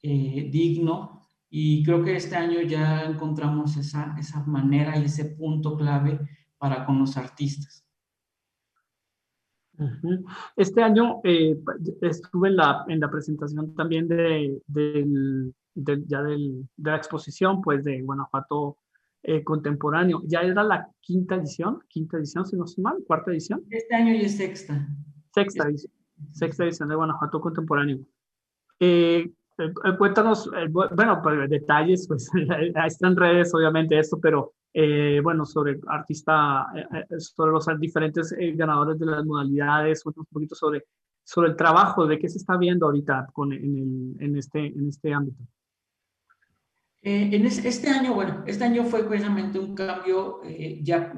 [0.00, 5.76] eh, digno y creo que este año ya encontramos esa, esa manera y ese punto
[5.76, 6.20] clave
[6.56, 7.84] para con los artistas.
[10.54, 11.58] Este año eh,
[12.00, 17.82] estuve en la, en la presentación también de, del, ya del, de la exposición pues,
[17.82, 18.78] de Guanajuato
[19.22, 20.22] eh, Contemporáneo.
[20.26, 23.62] Ya era la quinta edición, quinta edición, si no estoy mal, cuarta edición.
[23.70, 24.88] Este año ya es sexta.
[25.34, 25.92] Sexta edición,
[26.32, 27.98] sexta edición de Guanajuato Contemporáneo.
[28.80, 29.30] Eh,
[29.98, 32.30] cuéntanos, bueno, pues, detalles, pues
[32.74, 38.34] ahí están redes, obviamente, esto, pero eh, bueno, sobre artista, eh, eh, sobre los diferentes
[38.54, 40.86] ganadores de las modalidades, un poquito sobre,
[41.22, 44.88] sobre el trabajo, de qué se está viendo ahorita con, en, el, en, este, en
[44.88, 45.42] este ámbito.
[47.02, 50.40] En este año, bueno, este año fue precisamente un cambio
[50.82, 51.12] ya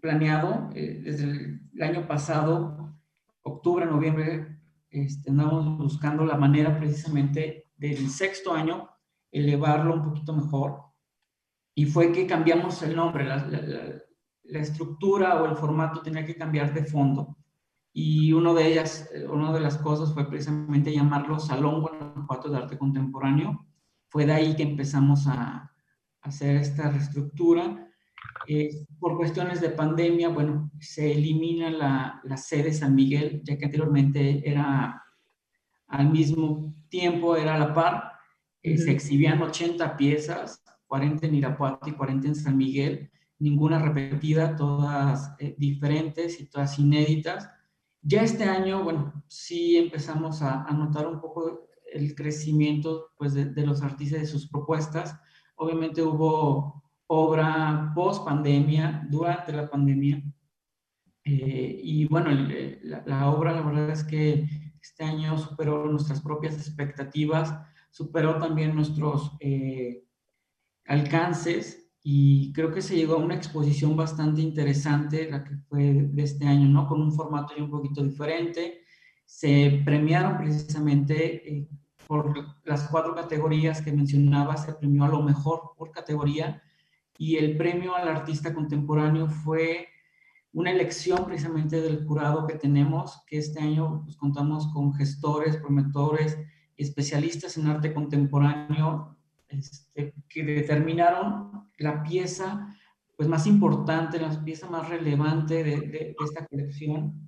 [0.00, 2.94] planeado desde el, año pasado,
[3.42, 4.58] octubre, noviembre,
[4.90, 8.90] este, andamos buscando la manera precisamente del sexto año
[9.32, 10.82] elevarlo un poquito mejor
[11.74, 16.84] y fue que cambiamos el nombre, la, estructura o el formato tenía que cambiar de
[16.84, 17.38] fondo.
[17.94, 22.58] Y uno de ellas, eh, una de las cosas fue precisamente llamarlo Salón Guanajuato de
[22.58, 23.66] Arte Contemporáneo.
[24.12, 25.68] Fue de ahí que empezamos a,
[26.20, 27.90] hacer esta reestructura.
[28.46, 28.70] Eh,
[29.00, 34.48] por cuestiones de pandemia, bueno, se elimina la, la sede San Miguel, ya que anteriormente
[34.48, 35.02] era
[35.88, 38.12] al mismo tiempo, era a la par.
[38.62, 44.54] Eh, se exhibían 80 piezas 40 en Irapuato y 40 en San Miguel, ninguna repetida,
[44.54, 47.48] todas eh, diferentes y todas inéditas.
[48.02, 53.82] Ya este año, bueno, sí empezamos a, notar un poco el crecimiento pues, de, los
[53.82, 55.18] artistas de sus propuestas.
[55.56, 60.22] Obviamente hubo obra post pandemia, durante la pandemia.
[61.24, 64.48] Eh, y bueno, la, la, obra la verdad es que
[64.80, 67.54] este año superó nuestras propias expectativas,
[67.90, 70.04] superó también nuestros eh,
[70.86, 76.22] alcances y creo que se llegó a una exposición bastante interesante, la que fue de
[76.22, 76.88] este año, ¿no?
[76.88, 78.80] Con un formato ya un poquito diferente.
[79.24, 81.68] Se premiaron precisamente eh,
[82.12, 86.62] por las cuatro categorías que mencionaba, se premió a lo mejor por categoría
[87.16, 89.88] y el premio al artista contemporáneo fue
[90.52, 96.36] una elección precisamente del jurado que tenemos, que este año pues, contamos con gestores, promotores,
[96.76, 99.16] especialistas en arte contemporáneo
[99.48, 102.76] este, que determinaron la pieza
[103.16, 107.21] pues, más importante, la pieza más relevante de, esta colección.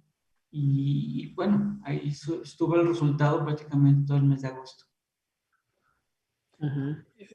[0.57, 4.85] Y, bueno, ahí estuvo el resultado prácticamente todo el mes de agosto.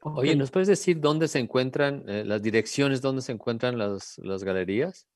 [0.00, 4.42] Oye, ¿nos puedes decir dónde se encuentran eh, las direcciones, dónde se encuentran las, las
[4.42, 5.06] galerías?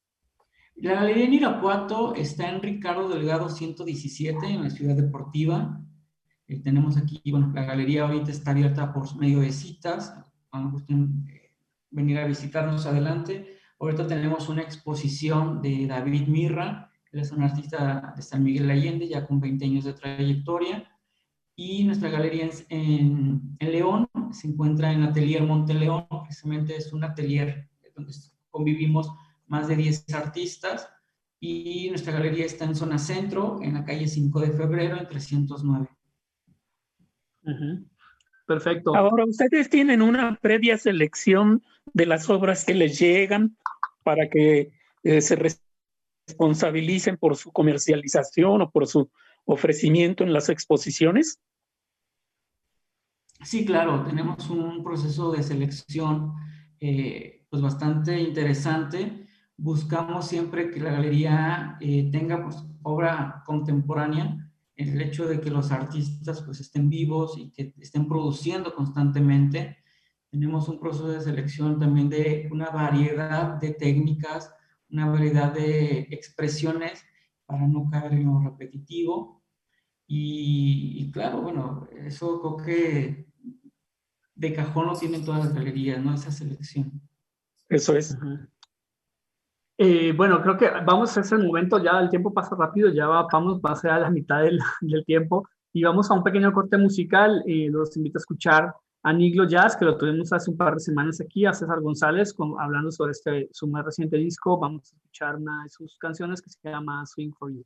[0.77, 5.81] La galería en Irapuato está en Ricardo Delgado 117, en la ciudad deportiva.
[6.47, 10.15] Eh, tenemos aquí, bueno, la galería ahorita está abierta por medio de citas,
[10.51, 11.55] cuando gusten eh,
[11.91, 13.57] venir a visitarnos adelante.
[13.81, 19.07] Ahorita tenemos una exposición de David Mirra, él es un artista de San Miguel Allende,
[19.07, 20.91] ya con 20 años de trayectoria.
[21.57, 27.71] Y nuestra galería en, en León se encuentra en Atelier Monteleón, precisamente es un atelier
[27.95, 28.13] donde
[28.51, 29.15] convivimos
[29.47, 30.89] más de 10 artistas.
[31.39, 35.87] Y nuestra galería está en zona centro, en la calle 5 de febrero, en 309.
[38.45, 38.97] Perfecto.
[38.97, 43.57] Ahora, ¿ustedes tienen una previa selección de las obras que les llegan
[44.03, 44.73] para que
[45.05, 45.37] eh, se
[46.27, 49.11] responsabilicen por su comercialización o por su
[49.45, 51.41] ofrecimiento en las exposiciones?
[53.43, 56.33] Sí, claro, tenemos un proceso de selección
[56.81, 59.27] eh, pues bastante interesante.
[59.57, 65.71] Buscamos siempre que la galería eh, tenga pues, obra contemporánea, el hecho de que los
[65.71, 69.79] artistas pues estén vivos y que estén produciendo constantemente.
[70.31, 74.53] Tenemos un proceso de selección también de una variedad de técnicas,
[74.95, 77.05] una variedad de expresiones
[77.47, 79.43] para no caer en lo repetitivo.
[80.07, 83.27] Y, claro, bueno, eso creo que
[84.37, 86.15] de cajón lo tienen todas las galerías, ¿no?
[86.15, 87.01] Esa selección.
[87.69, 88.17] Eso es.
[89.79, 93.61] Eh, bueno, creo que vamos a ese momento, ya el tiempo pasa rápido, ya vamos,
[93.61, 96.79] va a ser a la mitad del, del tiempo y vamos a un pequeño corte
[96.79, 97.43] musical.
[97.49, 101.21] Eh, los invito a escuchar a Jazz, que lo tuvimos hace un par de semanas
[101.21, 104.59] aquí, a César González, hablando sobre este, su más reciente disco.
[104.59, 107.65] Vamos a escuchar una de sus canciones que se llama Swing for You.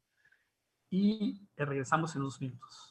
[0.91, 2.88] Y regresamos en unos minutos.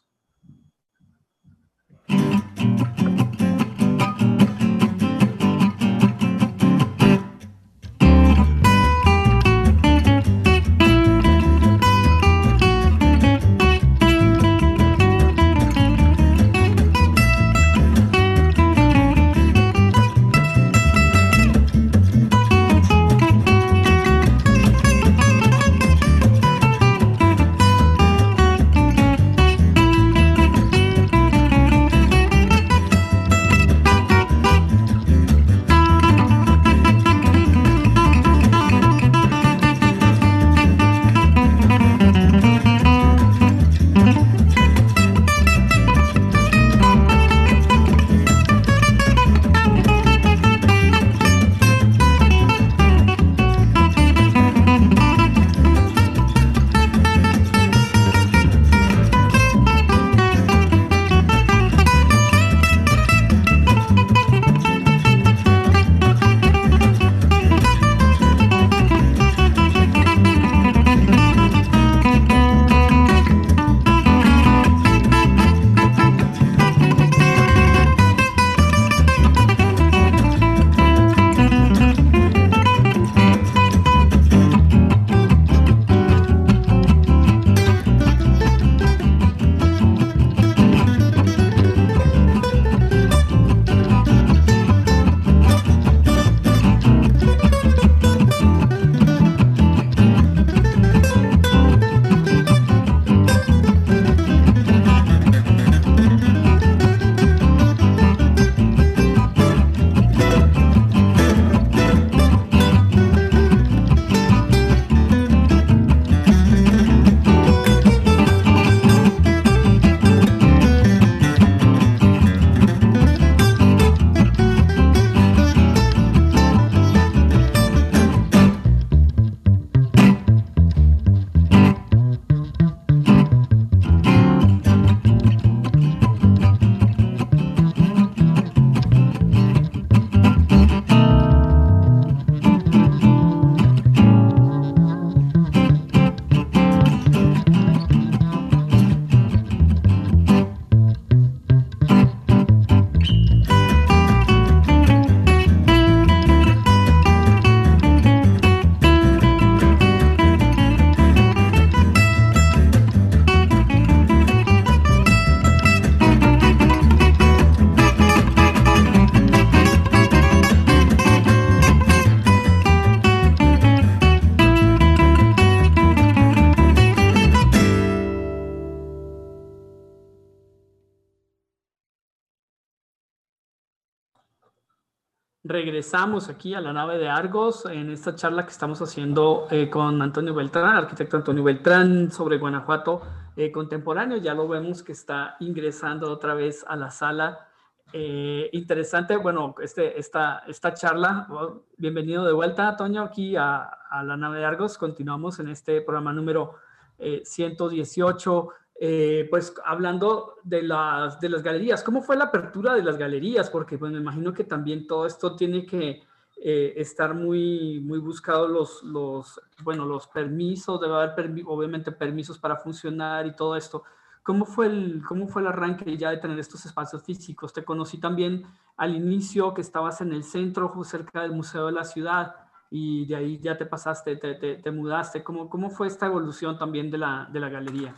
[185.57, 189.99] Regresamos aquí a la nave de Argos en esta charla que estamos haciendo eh, con
[190.03, 193.01] Antonio Beltrán, arquitecto Antonio Beltrán, sobre Guanajuato
[193.35, 194.17] eh, contemporáneo.
[194.17, 197.47] Ya lo vemos que está ingresando otra vez a la sala.
[197.91, 201.25] Eh, interesante, bueno, este, esta, esta charla.
[201.31, 203.67] Oh, bienvenido de vuelta, Toño, aquí a,
[204.03, 204.77] la nave de Argos.
[204.77, 206.53] Continuamos en este programa número
[206.99, 208.49] 118,
[208.79, 211.83] eh, eh, pues hablando de las, de las galerías.
[211.83, 213.49] ¿Cómo fue la apertura de las galerías?
[213.49, 216.03] Porque pues, me imagino que también todo esto tiene que
[216.39, 223.25] estar muy, muy buscado los, los, bueno, los permisos, debe haber obviamente permisos para funcionar
[223.25, 223.83] y todo esto.
[224.27, 227.53] ¿Cómo fue, el, ¿Cómo fue el arranque ya de tener estos espacios físicos?
[227.53, 228.43] Te conocí también
[228.75, 232.35] al inicio que estabas en el centro, cerca del Museo de la Ciudad,
[232.69, 235.23] y de ahí ya te pasaste, te, te, mudaste.
[235.23, 237.95] ¿Cómo, ¿Cómo fue esta evolución también de la, de la galería?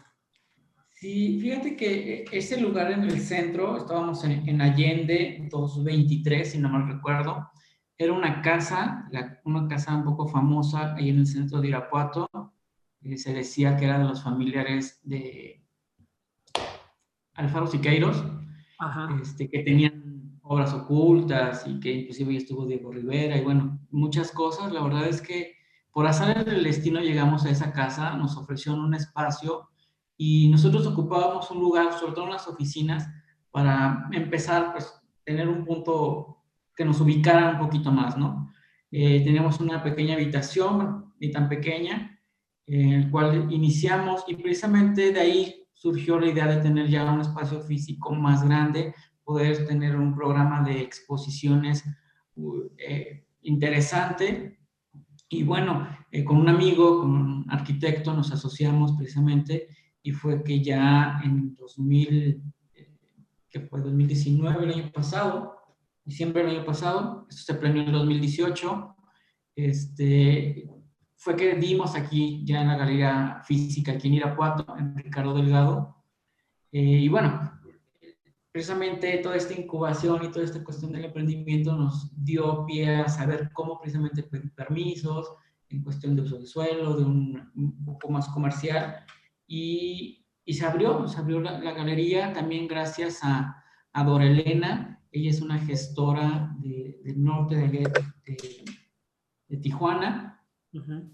[1.00, 6.68] Sí, fíjate que ese lugar en el centro, estábamos en, en Allende 223, si no
[6.68, 7.50] mal recuerdo,
[7.97, 9.10] era una casa,
[9.45, 12.30] una casa un poco famosa ahí en el centro de Irapuato,
[13.16, 15.66] se decía que era de los familiares de
[17.34, 18.22] Alfaro Siqueiros,
[19.22, 24.74] este, que tenían obras ocultas y que inclusive estuvo Diego Rivera y bueno, muchas cosas.
[24.74, 25.56] La verdad es que
[25.93, 29.70] por azar del destino llegamos a esa casa, nos ofrecieron un espacio
[30.22, 33.07] y nosotros ocupábamos un lugar, sobre todo en las oficinas,
[33.51, 34.93] para empezar, pues,
[35.24, 36.43] tener un punto
[36.76, 38.51] que nos ubicara un poquito más, ¿no?
[38.91, 42.20] Eh, teníamos una pequeña habitación, ni tan pequeña,
[42.65, 47.22] en el cual iniciamos y precisamente de ahí surgió la idea de tener ya un
[47.22, 48.93] espacio físico más grande,
[49.24, 51.86] poder tener un programa de exposiciones
[52.78, 54.59] eh, interesante.
[55.30, 59.70] Y bueno, eh, con un amigo, con un arquitecto, nos asociamos precisamente
[60.02, 62.41] y fue que ya en 2000,
[62.74, 62.97] eh,
[63.50, 65.56] que fue 2019, el año pasado,
[66.04, 68.95] diciembre del año pasado, esto se planeó en 2018,
[69.56, 70.70] este,
[71.16, 75.95] fue que dimos aquí ya en la galería física, aquí en Irapuato, en Ricardo Delgado.
[76.72, 77.60] Eh, y bueno,
[78.52, 83.52] precisamente toda esta incubación y toda esta cuestión del emprendimiento nos dio pie a saber
[83.52, 85.34] cómo precisamente pedir permisos
[85.70, 89.06] en cuestión de uso de suelo, de un, un poco más comercial.
[89.52, 95.02] Y, y, se abrió, se abrió la, galería también gracias a, a Dora Elena.
[95.12, 98.38] Ella es una gestora de, del norte de, de,
[99.47, 100.30] de Tijuana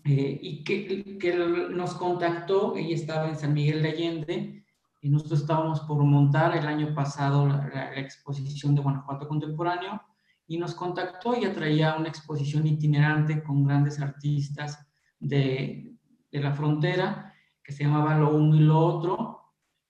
[0.04, 4.66] eh, y que, que, nos contactó, ella estaba en San Miguel de Allende,
[5.00, 10.02] y nosotros estábamos por montar el año pasado la, exposición de Guanajuato Contemporáneo,
[10.48, 14.86] y nos contactó, ella traía una exposición itinerante con grandes artistas
[15.20, 15.96] de,
[16.32, 17.34] de la frontera,
[17.66, 19.41] que se llamaba Lo Uno y Lo Otro,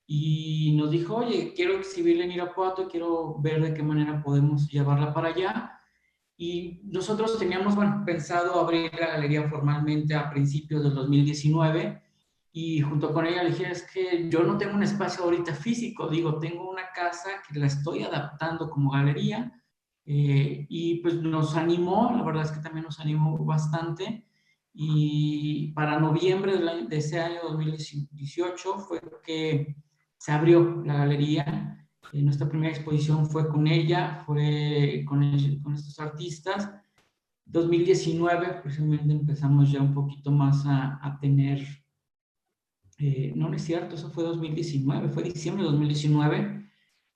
[0.08, 5.14] y nos dijo, oye, quiero exhibirla en Irapuato, quiero ver de qué manera podemos llevarla
[5.14, 5.76] para allá,
[6.38, 12.02] y nosotros teníamos bueno, pensado abrir la galería formalmente a principios del 2019
[12.52, 16.08] y junto con ella le dije, es que yo no tengo un espacio ahorita físico,
[16.08, 19.62] digo, tengo una casa que la estoy adaptando como galería
[20.06, 24.26] eh, y pues nos animó, la verdad es que también nos animó bastante
[24.76, 29.76] y para noviembre de ese año 2018 fue que
[30.18, 31.76] se abrió la galería
[32.16, 35.20] eh, nuestra primera exposición fue con ella, fue con,
[35.62, 36.72] con estos artistas.
[37.46, 41.62] 2019, precisamente empezamos ya un poquito más a, a tener,
[42.98, 46.70] eh, no, no es cierto, eso fue 2019, fue diciembre de 2019,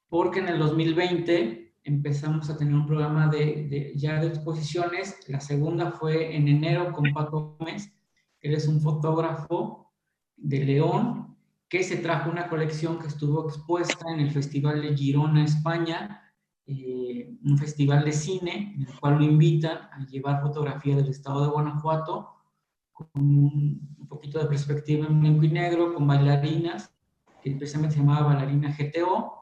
[0.07, 5.17] porque en el 2020 empezamos a tener un programa de, ya de exposiciones.
[5.27, 7.93] La segunda fue en enero con Paco Gómez,
[8.41, 9.91] él es un fotógrafo
[10.37, 15.43] de León, que se trajo una colección que estuvo expuesta en el Festival de Girona,
[15.43, 16.33] España,
[16.65, 21.43] eh, un festival de cine en el cual lo invitan a llevar fotografía del estado
[21.43, 22.29] de Guanajuato
[22.93, 26.93] con un poquito de perspectiva en blanco y negro, con bailarinas,
[27.41, 29.38] que precisamente se llamaba Bailarina GTO,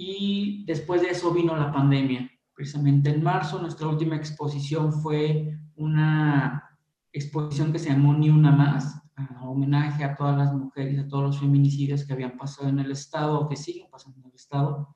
[0.00, 2.30] y después de eso vino la pandemia.
[2.54, 6.78] Precisamente en marzo nuestra última exposición fue una
[7.12, 9.02] exposición que se llamó Ni Una Más,
[9.42, 13.40] homenaje a todas las mujeres, a todos los feminicidios que habían pasado en el Estado
[13.40, 14.94] o que siguen pasando en el Estado.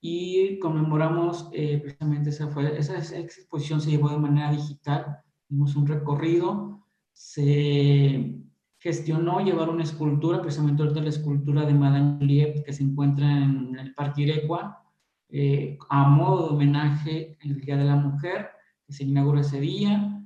[0.00, 5.86] Y conmemoramos, eh, precisamente esa, fue, esa exposición se llevó de manera digital, dimos un
[5.86, 8.34] recorrido, se
[8.80, 13.78] gestionó llevar una escultura, precisamente de la escultura de Madame Juliette que se encuentra en
[13.78, 14.82] el Parque Irecua,
[15.28, 18.48] eh, a modo de homenaje el Día de la Mujer,
[18.86, 20.20] que se inauguró ese día,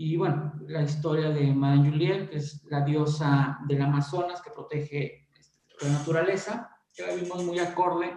[0.00, 5.26] y bueno, la historia de Madame Juliette, que es la diosa del Amazonas que protege
[5.38, 8.14] este, la naturaleza, que la vimos muy acorde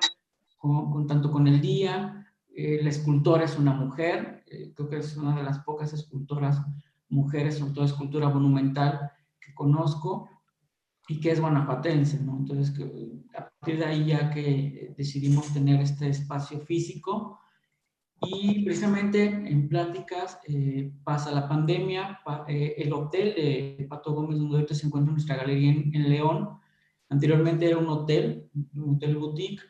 [0.57, 2.27] con, tanto con el día.
[2.55, 6.61] Eh, la escultora es una mujer, eh, creo que es una de las pocas escultoras
[7.09, 9.11] mujeres, sobre todo escultura monumental,
[9.61, 10.29] conozco
[11.07, 12.37] y que es guanajuatense, ¿no?
[12.37, 12.83] Entonces, que,
[13.61, 17.39] partir de ahí ya que decidimos tener este espacio físico
[18.21, 24.73] y precisamente en pláticas eh, pasa la pandemia, eh, el hotel de Pato Gómez, donde
[24.73, 26.59] se encuentra nuestra galería en, en, León,
[27.09, 29.63] anteriormente era un hotel, un hotel boutique,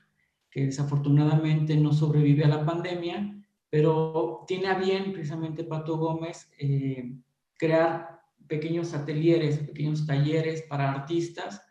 [0.49, 7.15] que desafortunadamente no sobrevive a la pandemia, pero tiene a bien precisamente Pato Gómez eh,
[7.57, 8.10] crear
[8.51, 11.65] pequeños atelieres, pequeños talleres para artistas,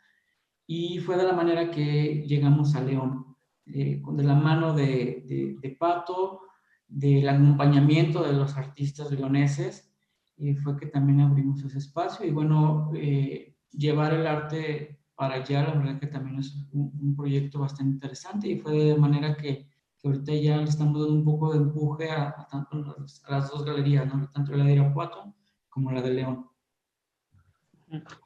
[0.67, 5.57] y fue de la manera que llegamos a León, eh, de la mano de, de,
[5.61, 6.41] de Pato,
[6.89, 9.93] del acompañamiento de los artistas leoneses,
[10.39, 12.25] y fue que también abrimos ese espacio.
[12.27, 17.15] Y bueno, eh, llevar el arte para allá, la verdad que también es un, un,
[17.15, 19.69] proyecto bastante interesante y fue de manera que,
[19.99, 23.51] que ahorita ya le estamos dando un poco de empuje a, a tanto a las,
[23.51, 24.31] dos galerías, ¿no?
[24.31, 25.35] tanto la de Irapuato
[25.69, 26.51] como la de León.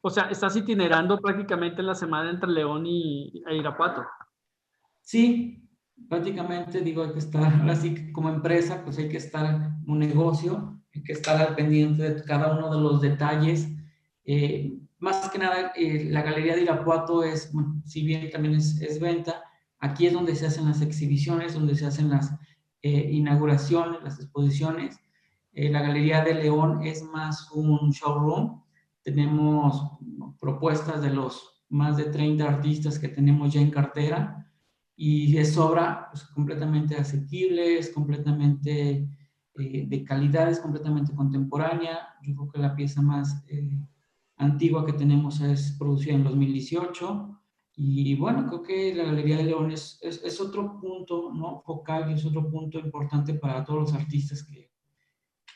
[0.02, 4.04] O sea, estás itinerando prácticamente la semana entre León y, e Irapuato.
[5.00, 5.68] Sí,
[6.08, 11.02] prácticamente digo, hay que estar, así como empresa, pues hay que estar un negocio, hay
[11.02, 13.68] que estar al pendiente de cada uno de los detalles.
[14.24, 17.52] Eh, más que nada, eh, la Galería de Irapuato es,
[17.84, 19.42] si bien también es, es, venta,
[19.78, 22.34] aquí es donde se hacen las exhibiciones, donde se hacen las
[22.82, 24.98] eh, inauguraciones, las exposiciones.
[25.56, 28.63] La Galería de León es más un showroom.
[29.04, 29.92] Tenemos
[30.40, 34.50] propuestas de los más de 30 artistas que tenemos ya en cartera
[34.96, 39.08] y es obra pues, completamente asequible, es completamente
[39.58, 42.08] eh, de calidad, es completamente contemporánea.
[42.22, 43.78] Yo creo que la pieza más eh,
[44.36, 47.40] antigua que tenemos es producida en 2018
[47.76, 51.60] y bueno, creo que la Galería de León es, es, es otro punto ¿no?
[51.62, 54.74] focal y es otro punto importante para todos los artistas que,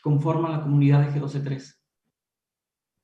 [0.03, 1.78] conforman la comunidad de G123.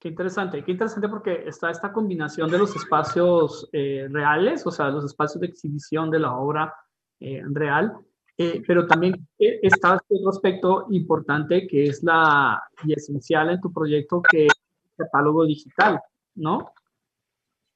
[0.05, 4.91] Qué interesante, qué interesante porque está esta combinación de los espacios eh, reales, o sea,
[4.91, 6.75] los espacios de exhibición de la obra
[7.21, 7.97] eh, real,
[8.37, 14.21] eh, pero también está otro aspecto importante que es la y esencial en tu proyecto,
[14.21, 14.53] que es
[14.99, 15.99] el catálogo digital,
[16.35, 16.75] ¿no?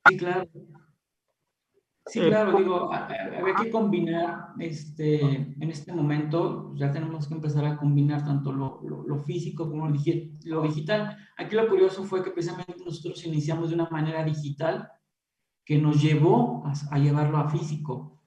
[0.07, 0.51] Sí, claro.
[2.09, 7.77] Sí, claro, digo, había que combinar, este, en este momento ya tenemos que empezar a
[7.77, 11.17] combinar tanto lo, lo, lo, físico como lo digital.
[11.37, 14.91] Aquí lo curioso fue que precisamente nosotros iniciamos de una manera digital
[15.65, 18.19] que nos llevó a, a llevarlo a físico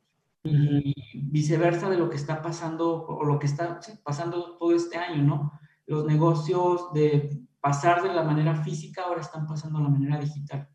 [0.44, 5.24] y viceversa de lo que está pasando o lo que está pasando todo este año,
[5.24, 5.52] ¿no?
[5.86, 10.68] Los negocios de pasar de la manera física ahora están pasando a la manera digital.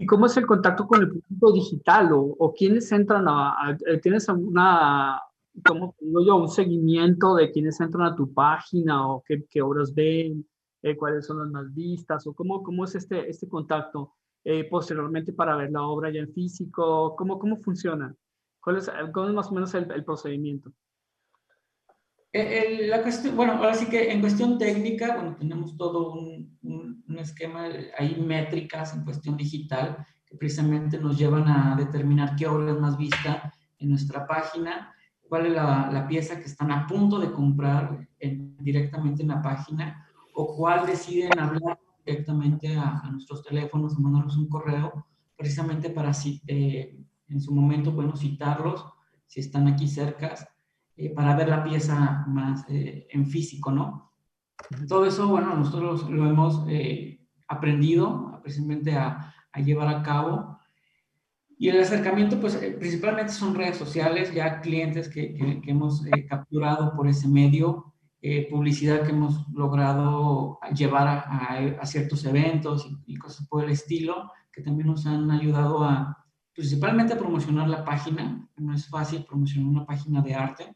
[0.00, 2.14] ¿Y cómo es el contacto con el público digital?
[2.14, 5.20] ¿O, o quiénes entran a, a, ¿Tienes alguna,
[5.62, 9.94] como digo yo, un seguimiento de quiénes entran a tu página o qué, qué obras
[9.94, 10.48] ven,
[10.80, 12.26] eh, cuáles son las más vistas?
[12.26, 16.32] ¿O cómo, cómo es este, este contacto eh, posteriormente para ver la obra ya en
[16.32, 17.14] físico?
[17.14, 18.16] ¿Cómo, cómo funciona?
[18.58, 20.72] ¿Cuál es, es más o menos el, el procedimiento?
[22.32, 26.89] El, la cuestión, bueno, ahora sí que en cuestión técnica, bueno, tenemos todo un, un,
[27.10, 32.72] un, esquema, hay métricas en cuestión digital que precisamente nos llevan a determinar qué obra
[32.72, 34.94] es más vista en nuestra página,
[35.28, 39.42] cuál es la, la pieza que están a punto de comprar en, directamente en la
[39.42, 45.06] página o cuál deciden hablar directamente a, a nuestros teléfonos o mandarnos un correo
[45.40, 46.12] precisamente para
[46.46, 48.84] eh, en su momento podemos citarlos
[49.26, 50.46] si están aquí cercas
[50.96, 54.09] eh, para ver la pieza más eh, en físico, ¿no?
[54.88, 60.58] Todo eso, bueno, nosotros lo hemos eh, aprendido precisamente a, a, llevar a cabo.
[61.58, 67.06] Y el acercamiento, pues principalmente son redes sociales, ya clientes que, que, hemos capturado por
[67.08, 67.92] ese medio,
[68.50, 74.62] publicidad que hemos logrado llevar a ciertos eventos y, y, cosas por el estilo, que
[74.62, 76.16] también nos han ayudado a
[76.54, 78.48] principalmente a promocionar la página.
[78.56, 80.74] No es fácil promocionar una página de arte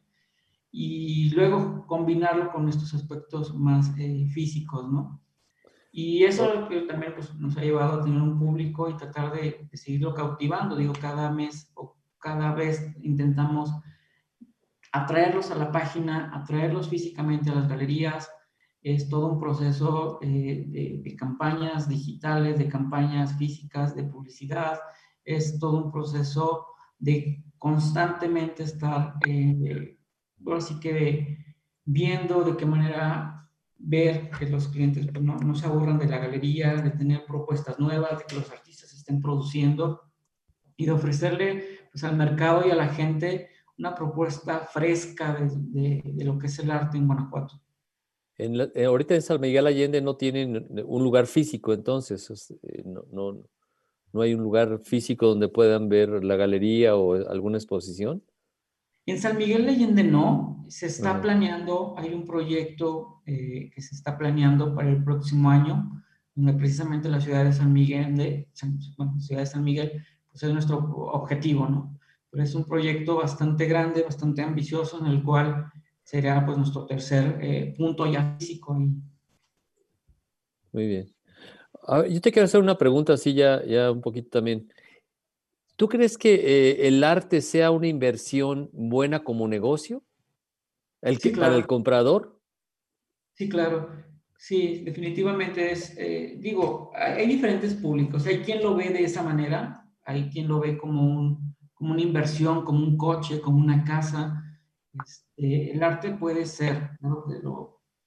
[0.76, 5.22] y luego combinarlo con estos aspectos más eh, físicos, ¿no?
[5.92, 10.12] Y eso también pues, nos ha llevado a tener un público y tratar de, seguirlo
[10.12, 10.74] cautivando.
[10.74, 13.70] Digo, cada mes o cada vez intentamos
[14.90, 18.28] atraerlos a la página, atraerlos físicamente a las galerías.
[18.82, 24.80] Es todo un proceso eh, de, de, campañas digitales, de campañas físicas, de publicidad.
[25.24, 26.66] Es todo un proceso
[26.98, 29.98] de constantemente estar eh,
[30.52, 31.38] así que
[31.84, 36.18] viendo de qué manera ver que los clientes pues, no, no, se aburran de la
[36.18, 40.00] galería, de tener propuestas nuevas, de que los artistas estén produciendo
[40.76, 46.02] y de ofrecerle pues, al mercado y a la gente una propuesta fresca de, de,
[46.04, 47.60] de lo que es el arte en Guanajuato.
[48.36, 52.82] En la, eh, ahorita en San Miguel Allende no tienen un lugar físico, entonces, eh,
[52.84, 53.44] no, no,
[54.14, 58.22] ¿No hay un lugar físico donde puedan ver la galería o alguna exposición?
[59.06, 63.94] En San Miguel de Allende no, se está planeando, hay un proyecto eh, que se
[63.94, 66.02] está planeando para el próximo año,
[66.34, 68.48] donde precisamente la ciudad de San Miguel, de,
[68.96, 71.98] bueno, ciudad de San Miguel, pues es nuestro objetivo, ¿no?
[72.30, 75.70] Pero es un proyecto bastante grande, bastante ambicioso, en el cual
[76.02, 78.74] sería pues nuestro tercer eh, punto ya físico.
[80.72, 81.14] Muy bien.
[82.10, 84.66] yo te quiero hacer una pregunta así ya, ya un poquito también.
[85.76, 90.04] ¿Tú crees que eh, el arte sea una inversión buena como negocio?
[91.02, 92.40] El que, Para el comprador.
[93.34, 93.90] Sí, claro.
[94.38, 98.26] Sí, definitivamente es, eh, digo, hay diferentes públicos.
[98.26, 102.02] Hay quien lo ve de esa manera, hay quien lo ve como, un, como una
[102.02, 104.42] inversión, como un coche, como una casa.
[104.92, 107.24] Este, el arte puede ser, ¿no?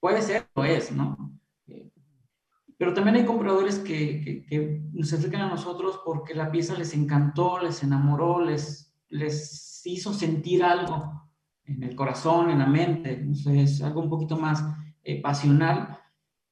[0.00, 1.37] puede ser, lo es, ¿no?
[2.78, 7.58] Pero también hay compradores que, que, nos acercan a nosotros porque la pieza les encantó,
[7.58, 11.28] les enamoró, les, les hizo sentir algo
[11.64, 13.14] en el corazón, en la mente.
[13.14, 14.64] Entonces, es algo un poquito más
[15.02, 15.98] eh, pasional.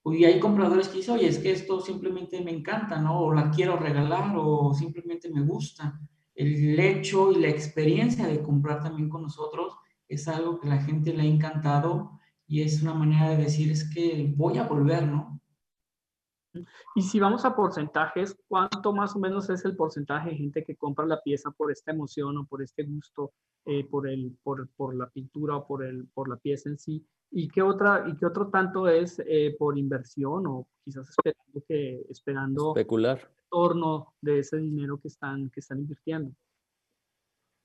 [0.04, 3.20] Y hay compradores que dicen, oye, es que esto simplemente me encanta, ¿no?
[3.20, 6.00] O la quiero regalar, o simplemente me gusta.
[6.34, 9.76] El hecho y la experiencia de comprar también con nosotros
[10.08, 13.88] es algo que la gente le ha encantado y es una manera de decir, es
[13.92, 15.35] que voy a volver, ¿no?
[16.94, 20.76] Y si vamos a porcentajes, ¿cuánto más o menos es el porcentaje de gente que
[20.76, 23.32] compra la pieza por esta emoción o por este gusto,
[23.64, 27.04] eh, por, el, por, por, la pintura o por, el, por la pieza en sí?
[27.30, 32.06] ¿Y qué, otra, y qué otro tanto es eh, por inversión o quizás esperando, que,
[32.08, 33.18] esperando Especular.
[33.18, 36.32] el retorno de ese dinero que están, que están invirtiendo?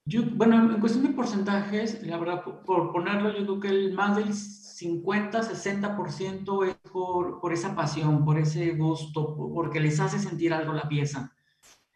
[0.06, 4.16] Yo, bueno, en cuestión de porcentajes, la verdad, por, ponerlo, yo creo que el más
[4.16, 10.54] del 50, 60% es por, por esa pasión, por ese gusto, porque les hace sentir
[10.54, 11.32] algo la pieza.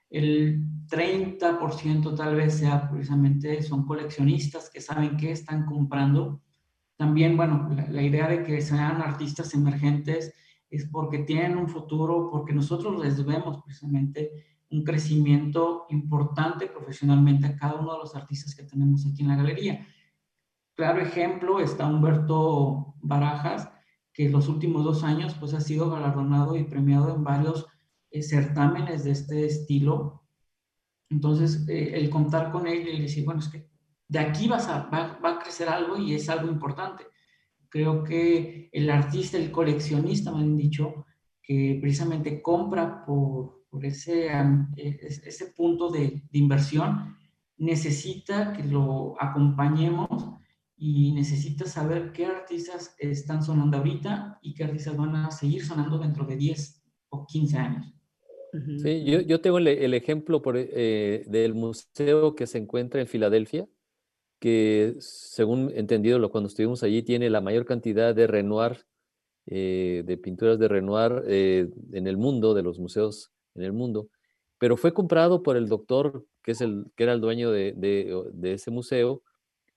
[0.10, 6.42] El 30% tal vez sea precisamente, son coleccionistas que saben qué están comprando.
[6.96, 10.34] También, bueno, la, la idea de que sean artistas emergentes
[10.70, 17.56] es porque tienen un futuro, porque nosotros les vemos precisamente un crecimiento importante profesionalmente a
[17.56, 19.88] cada uno de los artistas que tenemos aquí en la galería.
[20.76, 23.72] Claro ejemplo está Humberto Barajas,
[24.14, 27.66] que en los últimos dos años pues ha sido galardonado y premiado en varios
[28.12, 30.24] eh, certámenes de este estilo.
[31.10, 33.70] Entonces, eh, el contar con él y decir, bueno, es que
[34.08, 37.06] de aquí va, va, a crecer algo y es algo importante.
[37.70, 41.06] Creo que el artista, el coleccionista, me han dicho,
[41.42, 44.28] que precisamente compra por, por ese,
[44.78, 47.14] e, ese punto de, de inversión,
[47.58, 50.08] necesita que lo acompañemos
[50.78, 55.98] y necesita saber qué artistas están sonando ahorita y qué artistas van a seguir sonando
[55.98, 57.94] dentro de 10 o 15 años.
[58.82, 63.08] Sí, yo, yo tengo el, el ejemplo por, eh, del museo que se encuentra en
[63.08, 63.68] Filadelfia,
[64.40, 68.86] que según entendido cuando estuvimos allí tiene la mayor cantidad de Renoir,
[69.48, 74.10] eh, de pinturas de Renoir eh, en el mundo, de los museos en el mundo,
[74.58, 78.72] pero fue comprado por el doctor, que, es el, que era el dueño de, ese
[78.72, 79.22] museo,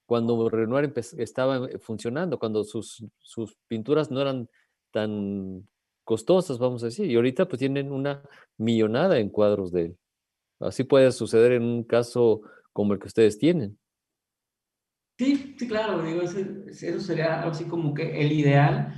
[0.07, 4.49] cuando Renoir estaba funcionando, cuando sus, sus pinturas no eran
[4.91, 5.67] tan
[6.05, 8.23] costosas, vamos a decir, y ahorita pues tienen una
[8.57, 9.99] millonada en cuadros de él.
[10.61, 12.41] Así puede suceder en un caso
[12.73, 13.79] como el que ustedes tienen.
[15.19, 18.95] Sí, sí, claro, digo, eso sería así como que el ideal,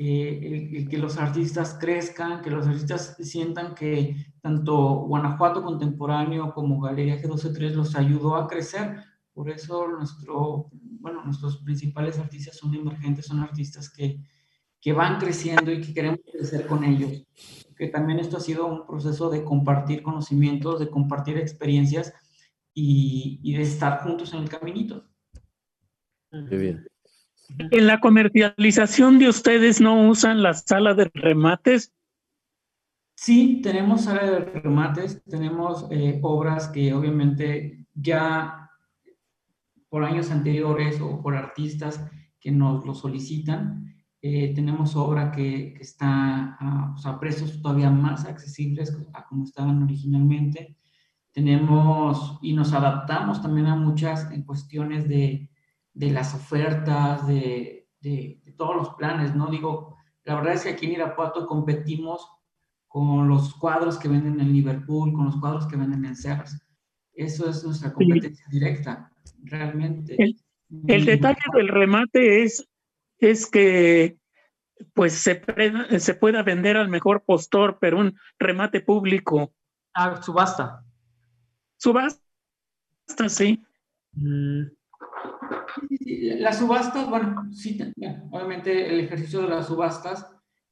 [0.00, 6.80] eh, el, que los artistas crezcan, que los artistas sientan que tanto Guanajuato Contemporáneo como
[6.80, 9.02] Galería G123 los ayudó a crecer.
[9.32, 14.20] Por eso nuestro, bueno, nuestros principales artistas son emergentes, son artistas que,
[14.80, 17.26] que van creciendo y que queremos crecer con ellos.
[17.76, 22.12] Que también esto ha sido un proceso de compartir conocimientos, de compartir experiencias
[22.72, 25.08] y, y de estar juntos en el caminito.
[26.30, 26.86] Muy bien.
[27.56, 31.92] En la comercialización de ustedes no usan la sala de remates.
[33.16, 38.70] Sí, tenemos sala de remates, tenemos eh, obras que obviamente ya
[39.88, 42.04] por años anteriores o por artistas
[42.38, 48.24] que nos lo solicitan, eh, tenemos obra que, que está a, a, precios todavía más
[48.24, 50.76] accesibles a como estaban originalmente.
[51.32, 55.48] Tenemos y nos adaptamos también a muchas en cuestiones de,
[55.94, 59.50] de las ofertas, de, de, todos los planes, ¿no?
[59.50, 62.28] Digo, la verdad es que aquí en Irapuato competimos
[62.86, 66.58] con los cuadros que venden en Liverpool, con los cuadros que venden en Sears.
[67.12, 68.58] Eso es nuestra competencia sí.
[68.58, 69.12] directa,
[69.44, 70.16] realmente.
[70.18, 70.36] El,
[70.86, 72.66] el, detalle del remate es,
[73.18, 74.18] es que
[74.94, 75.42] pues se,
[75.98, 79.52] se pueda vender al mejor postor, pero un remate público
[80.00, 80.84] Ah, subasta.
[81.76, 82.20] Subasta,
[83.28, 83.60] sí.
[84.12, 84.66] Mm.
[86.38, 87.78] Las subastas, bueno, sí,
[88.30, 90.26] obviamente el ejercicio de las subastas,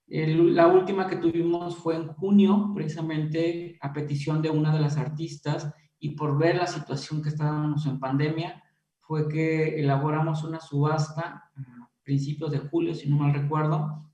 [0.09, 5.73] la última que tuvimos fue en junio, precisamente a petición de una de las artistas
[5.99, 8.63] y por ver la situación que estábamos en pandemia,
[9.01, 14.05] fue que elaboramos una subasta a principios de julio, si no mal recuerdo,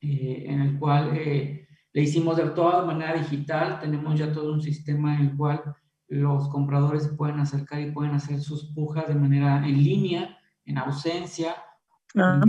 [0.00, 4.62] eh, en el cual eh, le hicimos de toda manera digital, tenemos ya todo un
[4.62, 5.62] sistema en el cual
[6.12, 11.54] los compradores pueden acercar y pueden hacer sus pujas de manera en línea, en ausencia,
[12.16, 12.42] ah,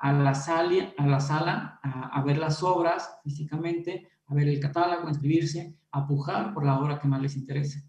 [0.00, 5.08] A, la sala, a, la sala a, ver las obras físicamente, a ver el catálogo,
[5.08, 7.82] inscribirse, a pujar por la obra que más les interese.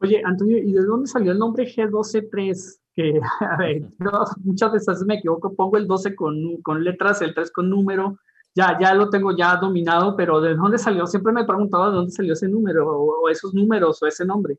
[0.00, 2.80] Oye, Antonio, ¿y de dónde salió el nombre G123?
[2.92, 3.90] Que, a ver,
[4.44, 8.18] muchas veces me equivoco, pongo el 12 con, con letras, el 3 con número,
[8.58, 11.06] ya, ya lo tengo ya dominado, pero ¿de dónde salió?
[11.06, 14.58] Siempre me he preguntado de dónde salió ese número o, esos números o ese nombre.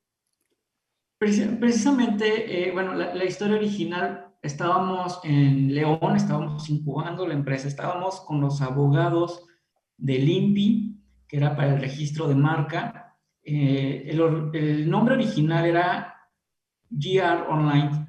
[1.18, 8.39] Precisamente, eh, bueno, la, historia original, estábamos en León, estábamos incubando la empresa, estábamos con
[8.39, 9.45] los abogados
[9.97, 10.97] del INPI,
[11.28, 13.18] que era para el registro de marca.
[13.43, 16.16] Eh, el, nombre original era
[16.89, 18.08] GR Online,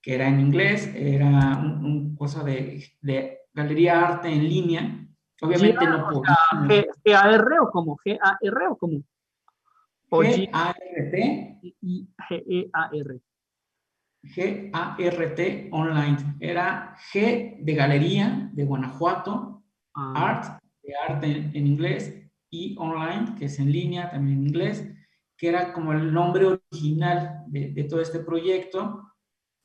[0.00, 5.07] que era en inglés, era una cosa de, de galería arte en línea,
[5.42, 6.22] Obviamente no puedo.
[6.66, 7.96] ¿G-A-R o como?
[8.04, 9.02] ¿G-A-R o como?
[10.10, 11.60] G-A-R-T.
[12.28, 13.20] G-E-A-R.
[14.22, 16.36] G-A-R-T online.
[16.40, 19.62] Era G de galería de Guanajuato,
[19.94, 20.12] ah.
[20.16, 22.14] art de arte en, inglés
[22.50, 24.90] y online, que es en línea también en inglés,
[25.36, 29.04] que era como el nombre original de, todo este proyecto.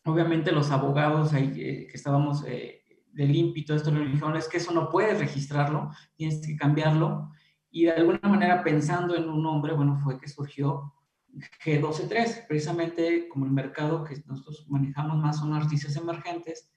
[0.05, 2.82] Obviamente los abogados ahí, eh, que estábamos eh,
[3.13, 7.31] del INPI todo esto le dijeron, es que eso no puedes registrarlo, tienes que cambiarlo.
[7.71, 10.93] Y de alguna manera pensando en un nombre, bueno, fue que surgió
[11.63, 16.71] G123, precisamente como el mercado que nosotros manejamos más son artistas emergentes,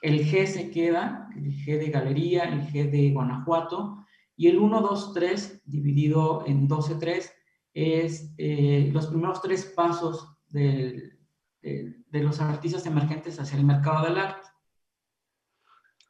[0.00, 4.04] el G se queda, el G de Galería, el G de Guanajuato,
[4.36, 7.32] y el 1, 2, 3 dividido en 12, 3
[7.74, 11.18] es eh, los primeros tres pasos de,
[11.62, 14.48] de los artistas emergentes hacia el mercado del arte.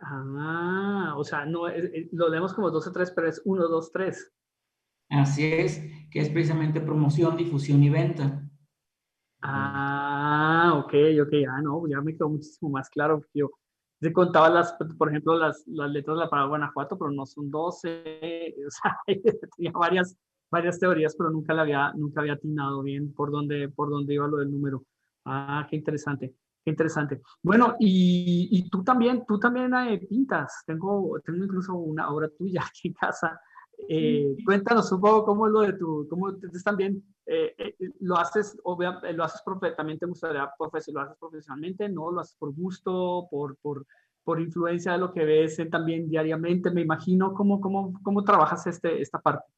[0.05, 1.63] Ah, o sea, no,
[2.13, 4.33] lo leemos como 12-3, pero es 1-2-3.
[5.11, 5.81] Así es,
[6.11, 8.43] que es precisamente promoción, difusión y venta.
[9.43, 13.23] Ah, ok, ok, ah, no, ya me quedó muchísimo más claro.
[13.33, 13.51] Yo
[14.01, 17.51] te contaba las, por ejemplo, las, las letras de la palabra Guanajuato, pero no son
[17.51, 18.99] 12, o sea,
[19.57, 20.17] tenía varias,
[20.51, 24.27] varias teorías, pero nunca la había, nunca había atinado bien por dónde, por dónde iba
[24.27, 24.85] lo del número.
[25.25, 26.35] Ah, qué interesante.
[26.65, 27.21] Qué interesante.
[27.43, 30.63] Bueno, y, y, tú también, tú también eh, pintas.
[30.65, 33.41] Tengo, tengo incluso una obra tuya aquí en casa.
[33.89, 36.33] Eh, cuéntanos un poco cómo es lo de tu, cómo
[36.65, 39.43] también eh, lo haces, obviamente, lo haces
[39.77, 40.49] también te gustaría
[40.93, 43.85] lo haces profesionalmente, no lo haces por gusto, por, por,
[44.23, 49.01] por influencia de lo que ves también diariamente, me imagino, ¿cómo, cómo, cómo trabajas este,
[49.01, 49.51] esta parte?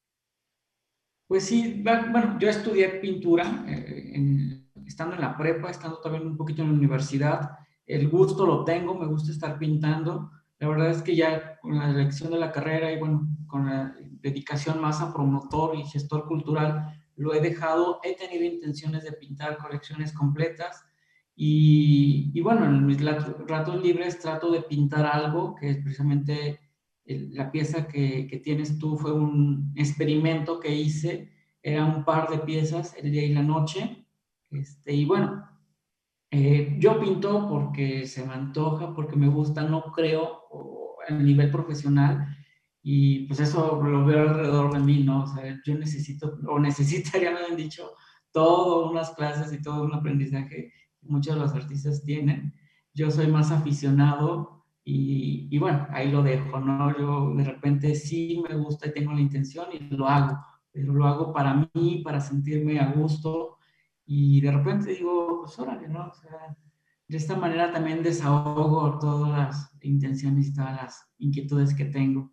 [1.27, 6.61] Pues sí, bueno, yo estudié pintura en estando en la prepa, estando también un poquito
[6.61, 7.51] en la universidad,
[7.85, 10.31] el gusto lo tengo, me gusta estar pintando.
[10.59, 13.95] La verdad es que ya con la elección de la carrera y bueno, con la
[14.21, 19.57] dedicación más a promotor y gestor cultural, lo he dejado, he tenido intenciones de pintar
[19.57, 20.83] colecciones completas
[21.35, 26.59] y, y bueno, en mis ratos libres trato de pintar algo que es precisamente
[27.05, 31.31] la pieza que, que, tienes tú fue un experimento que hice,
[31.61, 34.04] era un par de piezas, el día y la noche,
[34.59, 35.47] este, y bueno,
[36.31, 40.43] eh, yo pinto porque se me antoja, porque me gusta, no creo
[41.07, 42.27] a nivel profesional
[42.87, 45.23] y pues eso lo veo alrededor de mí, ¿no?
[45.23, 47.91] O sea, yo necesito, o necesitaría, me han dicho,
[48.31, 52.53] todas unas clases y todo un aprendizaje que muchos de los artistas tienen.
[52.93, 56.95] Yo soy más aficionado y, y, bueno, ahí lo dejo, ¿no?
[56.97, 60.37] Yo de repente sí me gusta y tengo la intención y lo hago,
[60.71, 63.54] pero lo hago para mí, para sentirme a gusto,
[64.05, 66.07] y de repente digo, pues órale, ¿no?
[66.07, 66.55] O sea,
[67.07, 72.31] de esta manera también desahogo todas las intenciones y todas las inquietudes que tengo.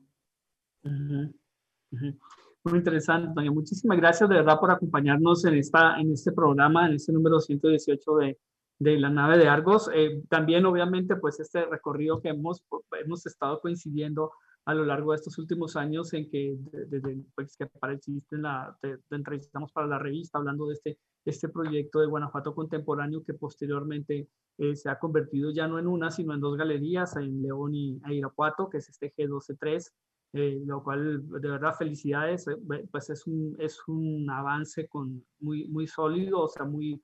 [2.64, 3.52] Muy interesante, Antonio.
[3.52, 8.16] Muchísimas gracias de verdad por acompañarnos en, esta, en este programa, en este número 118
[8.16, 8.38] de,
[8.78, 9.90] de la nave de Argos.
[9.94, 12.64] Eh, también, obviamente, pues este recorrido que hemos,
[13.04, 14.32] hemos estado coincidiendo
[14.64, 16.56] a lo largo de estos últimos años en que
[16.88, 21.48] desde pues, que apareciste en la, te, entrevistamos para la revista hablando de este, este
[21.48, 26.34] proyecto de Guanajuato Contemporáneo que posteriormente eh, se ha convertido ya no en una, sino
[26.34, 29.92] en dos galerías, en León y e Irapuato, que es este G123,
[30.34, 32.56] eh, lo cual de verdad felicidades, eh,
[32.90, 37.02] pues es un, es un avance con, muy, muy sólido, o sea, muy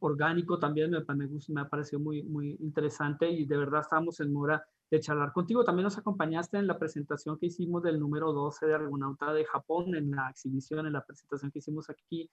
[0.00, 4.32] orgánico también, me, me, me ha parecido muy, muy interesante y de verdad estamos en
[4.32, 5.64] mora de charlar contigo.
[5.64, 9.94] También nos acompañaste en la presentación que hicimos del número 12 de Argonauta de Japón,
[9.94, 12.30] en la exhibición, en la presentación que hicimos aquí.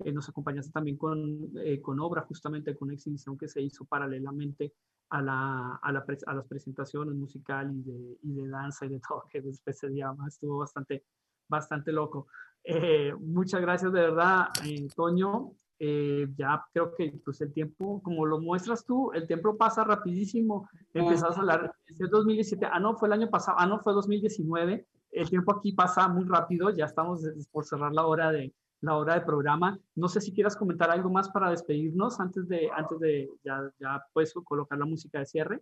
[0.00, 1.52] Eh, nos acompañaste también con,
[1.82, 4.72] con obra, justamente con una exhibición que se hizo paralelamente
[5.10, 9.00] a, la, a, la, a las presentaciones musical y de, y de, danza y de
[9.00, 11.04] todo, que después se llama, estuvo bastante,
[11.48, 12.26] bastante loco.
[12.64, 15.54] Eh, muchas gracias de verdad, Antonio.
[15.78, 20.68] Eh, ya creo que pues el tiempo, como lo muestras tú, el tiempo pasa rapidísimo.
[20.92, 24.86] Empezás a hablar, es 2017, ah no, fue el año pasado, ah no, fue 2019.
[25.10, 28.52] El tiempo aquí pasa muy rápido, ya estamos por cerrar la hora de,
[28.84, 29.78] la hora de programa.
[29.94, 34.02] No sé si quieras comentar algo más para despedirnos antes de, antes de ya, ya
[34.12, 35.60] pues colocar la música de cierre.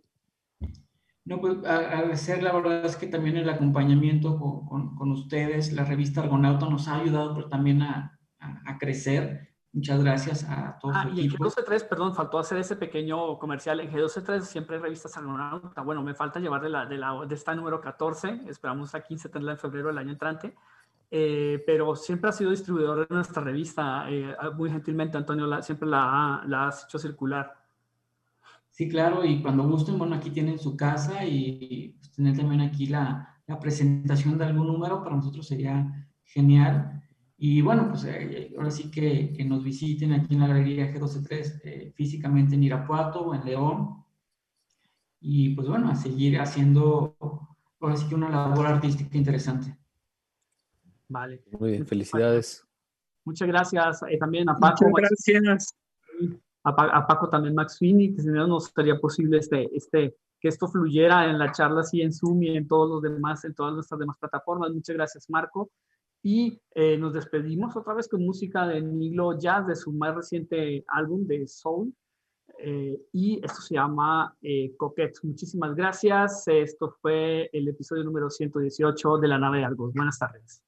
[1.25, 5.85] No, pues agradecer, la verdad es que también el acompañamiento con, con, con ustedes, la
[5.85, 9.52] revista Argonauta nos ha ayudado pero también a, a, a crecer.
[9.73, 10.95] Muchas gracias a todos.
[10.95, 13.79] Ah, y en G12.3, perdón, faltó hacer ese pequeño comercial.
[13.79, 15.81] En G12.3 siempre hay revistas Argonauta.
[15.81, 18.41] Bueno, me falta llevar de, la, de, la, de esta número 14.
[18.47, 20.53] Esperamos a 15 tenerla en febrero del año entrante.
[21.09, 24.05] Eh, pero siempre ha sido distribuidor de nuestra revista.
[24.11, 27.53] Eh, muy gentilmente, Antonio, la, siempre la, la, has hecho circular.
[28.69, 32.87] Sí, claro, y cuando gusten, bueno, aquí tienen su casa y pues, tener también aquí
[32.87, 37.03] la, la, presentación de algún número para nosotros sería genial.
[37.37, 41.61] Y bueno, pues eh, ahora sí que, que, nos visiten aquí en la galería G123,
[41.63, 44.03] eh, físicamente en Irapuato o en León.
[45.19, 47.15] Y pues bueno, a seguir haciendo
[47.79, 49.77] ahora sí que una labor artística interesante.
[51.09, 51.43] Vale.
[51.59, 52.65] Muy bien, felicidades.
[53.25, 54.85] Muchas gracias eh, también a Paco.
[54.89, 55.09] Muchas
[55.41, 55.75] gracias.
[56.63, 60.47] A, a, Paco también Max Sweeney, que si no, no sería posible este, este, que
[60.47, 63.73] esto fluyera en la charla así en Zoom y en todos los demás, en todas
[63.73, 64.71] nuestras demás plataformas.
[64.71, 65.71] Muchas gracias, Marco.
[66.25, 70.85] Y eh, nos despedimos otra vez con música de Nilo Jazz, de su más reciente
[70.87, 71.93] álbum de Soul.
[72.59, 75.19] Eh, y esto se llama eh, Coquette.
[75.23, 76.47] Muchísimas gracias.
[76.47, 79.93] Esto fue el episodio número 118 de La Nave de Argos.
[79.93, 80.63] Buenas tardes.